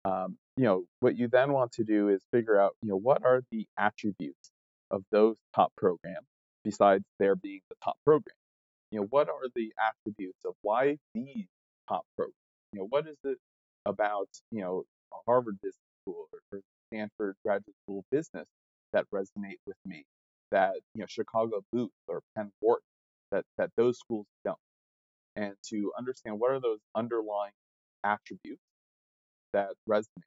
Um, 0.05 0.38
you 0.61 0.66
know, 0.66 0.85
what 1.01 1.16
you 1.16 1.27
then 1.27 1.55
want 1.55 1.73
to 1.73 1.85
do 1.85 2.11
is 2.11 2.20
figure 2.31 2.61
out, 2.61 2.73
you 2.83 2.90
know, 2.90 2.99
what 2.99 3.25
are 3.25 3.40
the 3.51 3.66
attributes 3.79 4.51
of 4.90 5.03
those 5.11 5.37
top 5.55 5.73
programs 5.75 6.27
besides 6.64 7.03
there 7.18 7.35
being 7.35 7.61
the 7.70 7.77
top 7.83 7.96
program? 8.05 8.37
You 8.90 9.01
know, 9.01 9.07
what 9.09 9.31
are 9.31 9.49
the 9.55 9.73
attributes 9.81 10.44
of 10.44 10.53
why 10.61 10.99
these 11.14 11.46
top 11.88 12.05
programs? 12.14 12.35
You 12.75 12.81
know, 12.81 12.87
what 12.90 13.09
is 13.09 13.16
it 13.25 13.38
about, 13.87 14.29
you 14.51 14.61
know, 14.61 14.85
Harvard 15.27 15.57
Business 15.62 15.81
School 16.03 16.29
or 16.53 16.61
Stanford 16.92 17.37
Graduate 17.42 17.75
School 17.87 18.01
of 18.01 18.05
Business 18.12 18.46
that 18.92 19.07
resonate 19.14 19.61
with 19.66 19.79
me 19.87 20.05
that 20.51 20.75
you 20.94 21.01
know 21.01 21.07
Chicago 21.09 21.62
Booth 21.73 21.90
or 22.07 22.20
Penn 22.37 22.51
Wharton 22.61 22.85
that 23.31 23.44
that 23.57 23.70
those 23.79 23.99
schools 23.99 24.27
don't, 24.44 24.59
and 25.37 25.55
to 25.70 25.92
understand 25.96 26.38
what 26.38 26.51
are 26.51 26.61
those 26.61 26.81
underlying 26.94 27.53
attributes 28.05 28.61
that 29.53 29.70
resonate. 29.88 30.25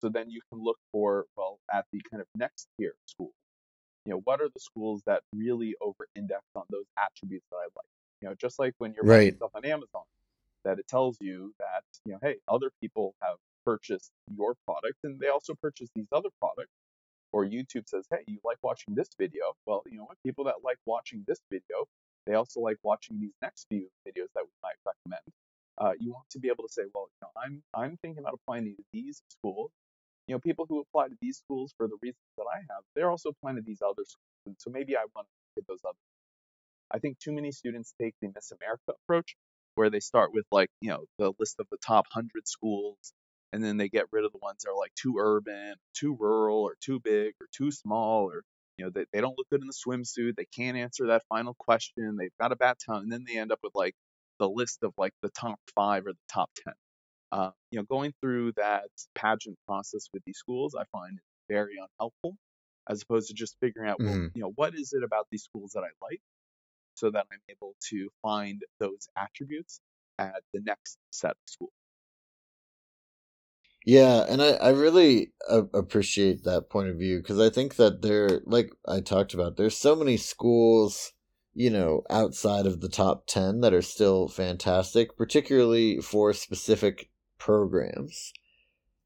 So 0.00 0.08
then 0.08 0.30
you 0.30 0.40
can 0.50 0.62
look 0.62 0.78
for 0.92 1.26
well 1.36 1.58
at 1.72 1.86
the 1.92 2.00
kind 2.10 2.20
of 2.20 2.26
next 2.36 2.68
tier 2.78 2.94
school. 3.06 3.32
You 4.04 4.14
know, 4.14 4.20
what 4.24 4.40
are 4.40 4.48
the 4.48 4.60
schools 4.60 5.02
that 5.06 5.22
really 5.34 5.74
over-index 5.80 6.42
on 6.54 6.64
those 6.70 6.86
attributes 6.96 7.44
that 7.50 7.56
I 7.56 7.64
like? 7.76 7.86
You 8.22 8.28
know, 8.28 8.34
just 8.34 8.58
like 8.58 8.74
when 8.78 8.94
you're 8.94 9.04
right. 9.04 9.18
buying 9.18 9.36
stuff 9.36 9.50
on 9.54 9.64
Amazon, 9.64 10.02
that 10.64 10.78
it 10.78 10.88
tells 10.88 11.18
you 11.20 11.52
that 11.58 11.82
you 12.04 12.12
know, 12.12 12.18
hey, 12.22 12.36
other 12.48 12.70
people 12.80 13.14
have 13.22 13.36
purchased 13.64 14.10
your 14.34 14.54
product 14.64 14.96
and 15.04 15.20
they 15.20 15.28
also 15.28 15.54
purchase 15.60 15.90
these 15.94 16.08
other 16.12 16.30
products 16.40 16.72
or 17.32 17.44
YouTube 17.44 17.86
says, 17.86 18.06
hey, 18.10 18.24
you 18.26 18.38
like 18.44 18.58
watching 18.62 18.94
this 18.94 19.08
video. 19.18 19.42
Well, 19.66 19.82
you 19.86 19.98
know 19.98 20.04
what? 20.04 20.16
People 20.24 20.44
that 20.44 20.56
like 20.64 20.78
watching 20.86 21.24
this 21.26 21.40
video, 21.50 21.86
they 22.26 22.34
also 22.34 22.60
like 22.60 22.78
watching 22.82 23.20
these 23.20 23.34
next 23.42 23.66
few 23.70 23.88
videos 24.06 24.28
that 24.34 24.44
we 24.44 24.52
might 24.62 24.76
recommend. 24.86 25.22
Uh, 25.78 25.92
you 26.00 26.10
want 26.10 26.28
to 26.30 26.38
be 26.38 26.48
able 26.48 26.66
to 26.66 26.72
say, 26.72 26.82
well, 26.94 27.08
you 27.12 27.26
know, 27.26 27.30
I'm 27.40 27.62
I'm 27.74 27.96
thinking 28.02 28.20
about 28.20 28.34
applying 28.34 28.64
to 28.64 28.82
these 28.92 29.22
schools. 29.28 29.70
You 30.28 30.34
know, 30.34 30.40
people 30.40 30.66
who 30.68 30.80
apply 30.80 31.08
to 31.08 31.16
these 31.22 31.38
schools 31.38 31.72
for 31.78 31.88
the 31.88 31.96
reasons 32.02 32.20
that 32.36 32.44
I 32.54 32.58
have, 32.58 32.84
they're 32.94 33.10
also 33.10 33.30
applying 33.30 33.56
to 33.56 33.62
these 33.62 33.80
other 33.82 34.04
schools, 34.04 34.44
and 34.46 34.56
so 34.58 34.70
maybe 34.70 34.94
I 34.94 35.06
want 35.16 35.26
to 35.26 35.60
get 35.62 35.66
those 35.66 35.80
other. 35.86 35.96
I 36.90 36.98
think 36.98 37.18
too 37.18 37.32
many 37.32 37.50
students 37.50 37.94
take 38.00 38.14
the 38.20 38.28
Miss 38.34 38.52
America 38.52 38.92
approach, 39.04 39.36
where 39.74 39.90
they 39.90 40.00
start 40.00 40.32
with 40.34 40.44
like, 40.52 40.68
you 40.82 40.90
know, 40.90 41.04
the 41.18 41.32
list 41.38 41.56
of 41.60 41.66
the 41.70 41.78
top 41.78 42.06
hundred 42.12 42.46
schools, 42.46 42.98
and 43.54 43.64
then 43.64 43.78
they 43.78 43.88
get 43.88 44.06
rid 44.12 44.26
of 44.26 44.32
the 44.32 44.38
ones 44.42 44.64
that 44.64 44.70
are 44.70 44.76
like 44.76 44.92
too 44.94 45.16
urban, 45.18 45.74
too 45.94 46.16
rural, 46.20 46.58
or 46.60 46.76
too 46.82 47.00
big, 47.00 47.34
or 47.40 47.46
too 47.56 47.70
small, 47.70 48.30
or 48.30 48.42
you 48.76 48.84
know 48.84 48.90
they, 48.94 49.06
they 49.12 49.22
don't 49.22 49.36
look 49.38 49.48
good 49.50 49.62
in 49.62 49.66
the 49.66 49.72
swimsuit, 49.72 50.36
they 50.36 50.46
can't 50.54 50.76
answer 50.76 51.06
that 51.06 51.22
final 51.30 51.54
question, 51.58 52.16
they've 52.18 52.36
got 52.38 52.52
a 52.52 52.56
bad 52.56 52.76
tongue, 52.84 53.04
and 53.04 53.12
then 53.12 53.24
they 53.26 53.38
end 53.38 53.50
up 53.50 53.60
with 53.62 53.74
like 53.74 53.94
the 54.38 54.48
list 54.48 54.82
of 54.82 54.92
like 54.98 55.14
the 55.22 55.30
top 55.30 55.58
five 55.74 56.06
or 56.06 56.12
the 56.12 56.18
top 56.32 56.50
ten. 56.64 56.74
Uh, 57.30 57.50
you 57.70 57.78
know, 57.78 57.84
going 57.84 58.12
through 58.20 58.52
that 58.56 58.88
pageant 59.14 59.58
process 59.66 60.08
with 60.12 60.22
these 60.24 60.38
schools, 60.38 60.74
I 60.74 60.84
find 60.92 61.14
it 61.18 61.52
very 61.52 61.76
unhelpful, 61.76 62.36
as 62.88 63.02
opposed 63.02 63.28
to 63.28 63.34
just 63.34 63.56
figuring 63.60 63.90
out, 63.90 63.98
mm-hmm. 63.98 64.20
well, 64.20 64.30
you 64.34 64.42
know, 64.42 64.52
what 64.54 64.74
is 64.74 64.92
it 64.92 65.02
about 65.04 65.26
these 65.30 65.42
schools 65.42 65.72
that 65.74 65.82
I 65.82 65.90
like, 66.02 66.20
so 66.94 67.10
that 67.10 67.26
I'm 67.30 67.38
able 67.50 67.74
to 67.90 68.08
find 68.22 68.62
those 68.80 69.08
attributes 69.16 69.80
at 70.18 70.42
the 70.52 70.60
next 70.60 70.98
set 71.10 71.32
of 71.32 71.36
schools. 71.46 71.72
Yeah, 73.84 74.24
and 74.28 74.42
I, 74.42 74.50
I 74.50 74.68
really 74.70 75.32
uh, 75.48 75.62
appreciate 75.72 76.44
that 76.44 76.68
point 76.68 76.88
of 76.88 76.98
view 76.98 77.18
because 77.18 77.40
I 77.40 77.48
think 77.48 77.76
that 77.76 78.02
there, 78.02 78.40
like 78.44 78.70
I 78.86 79.00
talked 79.00 79.34
about, 79.34 79.56
there's 79.56 79.76
so 79.76 79.94
many 79.96 80.16
schools, 80.16 81.12
you 81.54 81.70
know, 81.70 82.02
outside 82.10 82.66
of 82.66 82.80
the 82.80 82.88
top 82.88 83.26
10 83.28 83.60
that 83.60 83.72
are 83.72 83.82
still 83.82 84.28
fantastic, 84.28 85.16
particularly 85.16 86.00
for 86.00 86.32
specific 86.34 87.08
programs. 87.38 88.32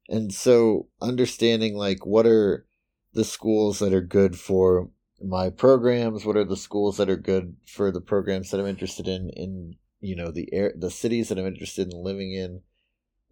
And 0.09 0.33
so 0.33 0.87
understanding 1.01 1.75
like 1.75 2.05
what 2.05 2.25
are 2.25 2.65
the 3.13 3.23
schools 3.23 3.79
that 3.79 3.93
are 3.93 4.01
good 4.01 4.37
for 4.37 4.89
my 5.21 5.49
programs, 5.49 6.25
what 6.25 6.35
are 6.35 6.43
the 6.43 6.57
schools 6.57 6.97
that 6.97 7.09
are 7.09 7.17
good 7.17 7.55
for 7.67 7.91
the 7.91 8.01
programs 8.01 8.51
that 8.51 8.59
I'm 8.59 8.67
interested 8.67 9.07
in 9.07 9.29
in, 9.29 9.75
you 10.01 10.15
know, 10.15 10.31
the 10.31 10.53
air 10.53 10.73
the 10.75 10.91
cities 10.91 11.29
that 11.29 11.39
I'm 11.39 11.47
interested 11.47 11.91
in 11.91 12.03
living 12.03 12.33
in 12.33 12.61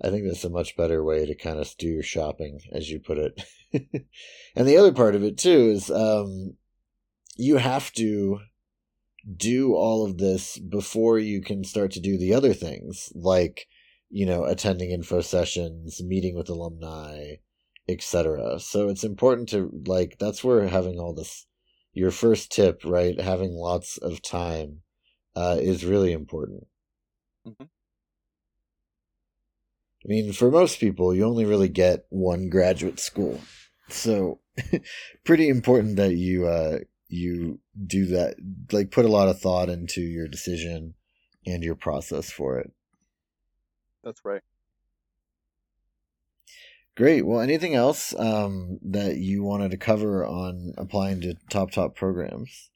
I 0.03 0.09
think 0.09 0.25
that's 0.25 0.43
a 0.43 0.49
much 0.49 0.75
better 0.75 1.03
way 1.03 1.25
to 1.25 1.35
kind 1.35 1.59
of 1.59 1.73
do 1.77 1.87
your 1.87 2.03
shopping, 2.03 2.59
as 2.71 2.89
you 2.89 2.99
put 2.99 3.17
it. 3.19 3.43
and 4.55 4.67
the 4.67 4.77
other 4.77 4.91
part 4.91 5.15
of 5.15 5.23
it 5.23 5.37
too 5.37 5.69
is 5.69 5.91
um, 5.91 6.55
you 7.37 7.57
have 7.57 7.93
to 7.93 8.39
do 9.35 9.75
all 9.75 10.03
of 10.05 10.17
this 10.17 10.58
before 10.58 11.19
you 11.19 11.41
can 11.41 11.63
start 11.63 11.91
to 11.91 11.99
do 11.99 12.17
the 12.17 12.33
other 12.33 12.54
things, 12.54 13.12
like 13.13 13.67
you 14.12 14.25
know 14.25 14.43
attending 14.45 14.91
info 14.91 15.21
sessions, 15.21 16.01
meeting 16.03 16.35
with 16.35 16.49
alumni, 16.49 17.35
etc. 17.87 18.59
So 18.59 18.89
it's 18.89 19.03
important 19.03 19.49
to 19.49 19.71
like 19.87 20.17
that's 20.19 20.43
where 20.43 20.67
having 20.67 20.99
all 20.99 21.13
this 21.13 21.47
your 21.93 22.12
first 22.12 22.51
tip, 22.51 22.81
right? 22.85 23.19
Having 23.19 23.53
lots 23.53 23.97
of 23.97 24.21
time 24.21 24.81
uh, 25.35 25.57
is 25.59 25.85
really 25.85 26.12
important. 26.12 26.67
Mm-hmm. 27.47 27.63
I 30.03 30.07
mean, 30.07 30.33
for 30.33 30.49
most 30.49 30.79
people, 30.79 31.13
you 31.13 31.23
only 31.25 31.45
really 31.45 31.69
get 31.69 32.05
one 32.09 32.49
graduate 32.49 32.99
school, 32.99 33.39
so 33.87 34.39
pretty 35.23 35.47
important 35.47 35.95
that 35.97 36.15
you 36.15 36.47
uh, 36.47 36.79
you 37.07 37.59
do 37.85 38.07
that. 38.07 38.35
Like, 38.71 38.91
put 38.91 39.05
a 39.05 39.09
lot 39.09 39.29
of 39.29 39.39
thought 39.39 39.69
into 39.69 40.01
your 40.01 40.27
decision 40.27 40.95
and 41.45 41.63
your 41.63 41.75
process 41.75 42.31
for 42.31 42.59
it. 42.59 42.71
That's 44.04 44.21
right. 44.23 44.41
Great. 46.97 47.25
Well, 47.25 47.39
anything 47.39 47.73
else 47.73 48.13
um, 48.17 48.79
that 48.81 49.17
you 49.17 49.43
wanted 49.43 49.71
to 49.71 49.77
cover 49.77 50.25
on 50.25 50.73
applying 50.77 51.21
to 51.21 51.35
top 51.49 51.71
top 51.71 51.95
programs? 51.95 52.69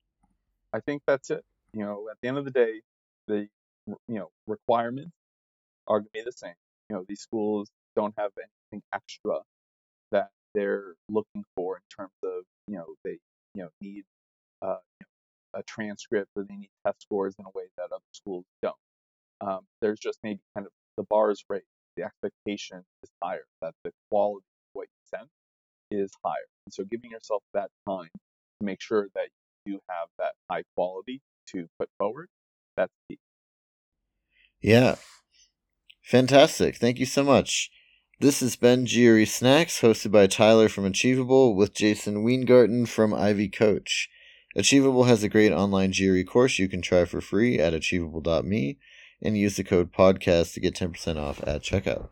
I 0.72 0.80
think 0.80 1.02
that's 1.06 1.30
it. 1.30 1.44
You 1.74 1.82
know, 1.82 2.08
at 2.10 2.18
the 2.22 2.30
end 2.30 2.38
of 2.38 2.46
the 2.46 2.52
day, 2.52 2.82
the 3.28 3.48
you 3.88 3.98
know 4.08 4.30
requirements 4.48 5.12
are 5.88 6.00
going 6.00 6.06
to 6.06 6.12
be 6.14 6.22
the 6.24 6.32
same. 6.32 6.54
You 6.90 6.96
know, 6.96 7.06
these 7.08 7.20
schools 7.20 7.70
don't 7.96 8.14
have 8.18 8.32
anything 8.38 8.84
extra 8.94 9.40
that 10.12 10.30
they're 10.54 10.96
looking 11.10 11.44
for 11.56 11.78
in 11.78 11.84
terms 11.96 12.14
of 12.24 12.44
you 12.68 12.78
know 12.78 12.96
they 13.04 13.18
you 13.54 13.64
know 13.64 13.70
need 13.82 14.06
uh, 14.62 14.78
you 15.02 15.06
know, 15.06 15.60
a 15.60 15.64
transcript 15.64 16.30
or 16.36 16.44
they 16.44 16.56
need 16.56 16.70
test 16.86 17.02
scores 17.02 17.36
in 17.38 17.46
a 17.46 17.50
way 17.54 17.66
that 17.78 17.92
other 17.92 18.04
schools 18.14 18.46
don't. 18.62 18.76
Um, 19.42 19.60
there's 19.82 20.00
just 20.00 20.20
maybe 20.24 20.40
kind 20.56 20.66
of 20.66 20.72
the 20.98 21.04
bar 21.10 21.32
is 21.32 21.44
raised, 21.50 21.66
the 21.96 22.04
expectation 22.04 22.84
is 23.04 23.10
higher, 23.24 23.46
that 23.62 23.74
the 23.84 23.92
quality 24.10 24.46
of 24.46 24.70
what 24.74 24.84
you 24.84 25.18
send 25.18 25.28
is 25.92 26.12
higher. 26.24 26.48
And 26.66 26.74
so 26.74 26.84
giving 26.84 27.12
yourself 27.12 27.44
that 27.54 27.70
time 27.88 28.10
to 28.14 28.66
make 28.66 28.82
sure 28.82 29.08
that 29.16 29.30
you 29.66 29.80
have 29.90 30.10
that 30.20 30.34
high 30.52 30.64
quality 30.76 31.22
to 31.48 31.68
put 31.80 31.90
forward, 31.98 32.28
that's 32.76 32.94
key. 33.10 33.20
Yeah. 34.62 34.96
Fantastic. 36.04 36.78
Thank 36.78 37.00
you 37.00 37.06
so 37.06 37.24
much. 37.24 37.72
This 38.20 38.40
has 38.40 38.56
been 38.56 38.86
GRE 38.86 39.26
Snacks, 39.26 39.82
hosted 39.82 40.12
by 40.12 40.28
Tyler 40.28 40.70
from 40.70 40.86
Achievable 40.86 41.56
with 41.56 41.74
Jayson 41.74 42.24
Weingarten 42.24 42.86
from 42.86 43.14
Ivy 43.14 43.50
Coach. 43.50 44.10
Achievable 44.56 45.04
has 45.04 45.22
a 45.22 45.30
great 45.30 45.52
online 45.52 45.92
GRE 45.92 46.24
course 46.24 46.58
you 46.58 46.70
can 46.70 46.82
try 46.82 47.04
for 47.04 47.20
free 47.20 47.60
at 47.60 47.74
achievable.me 47.74 48.78
and 49.26 49.38
use 49.38 49.56
the 49.56 49.64
code 49.64 49.92
podcast 49.92 50.54
to 50.54 50.60
get 50.60 50.76
10% 50.76 51.18
off 51.18 51.42
at 51.48 51.64
checkout. 51.64 52.10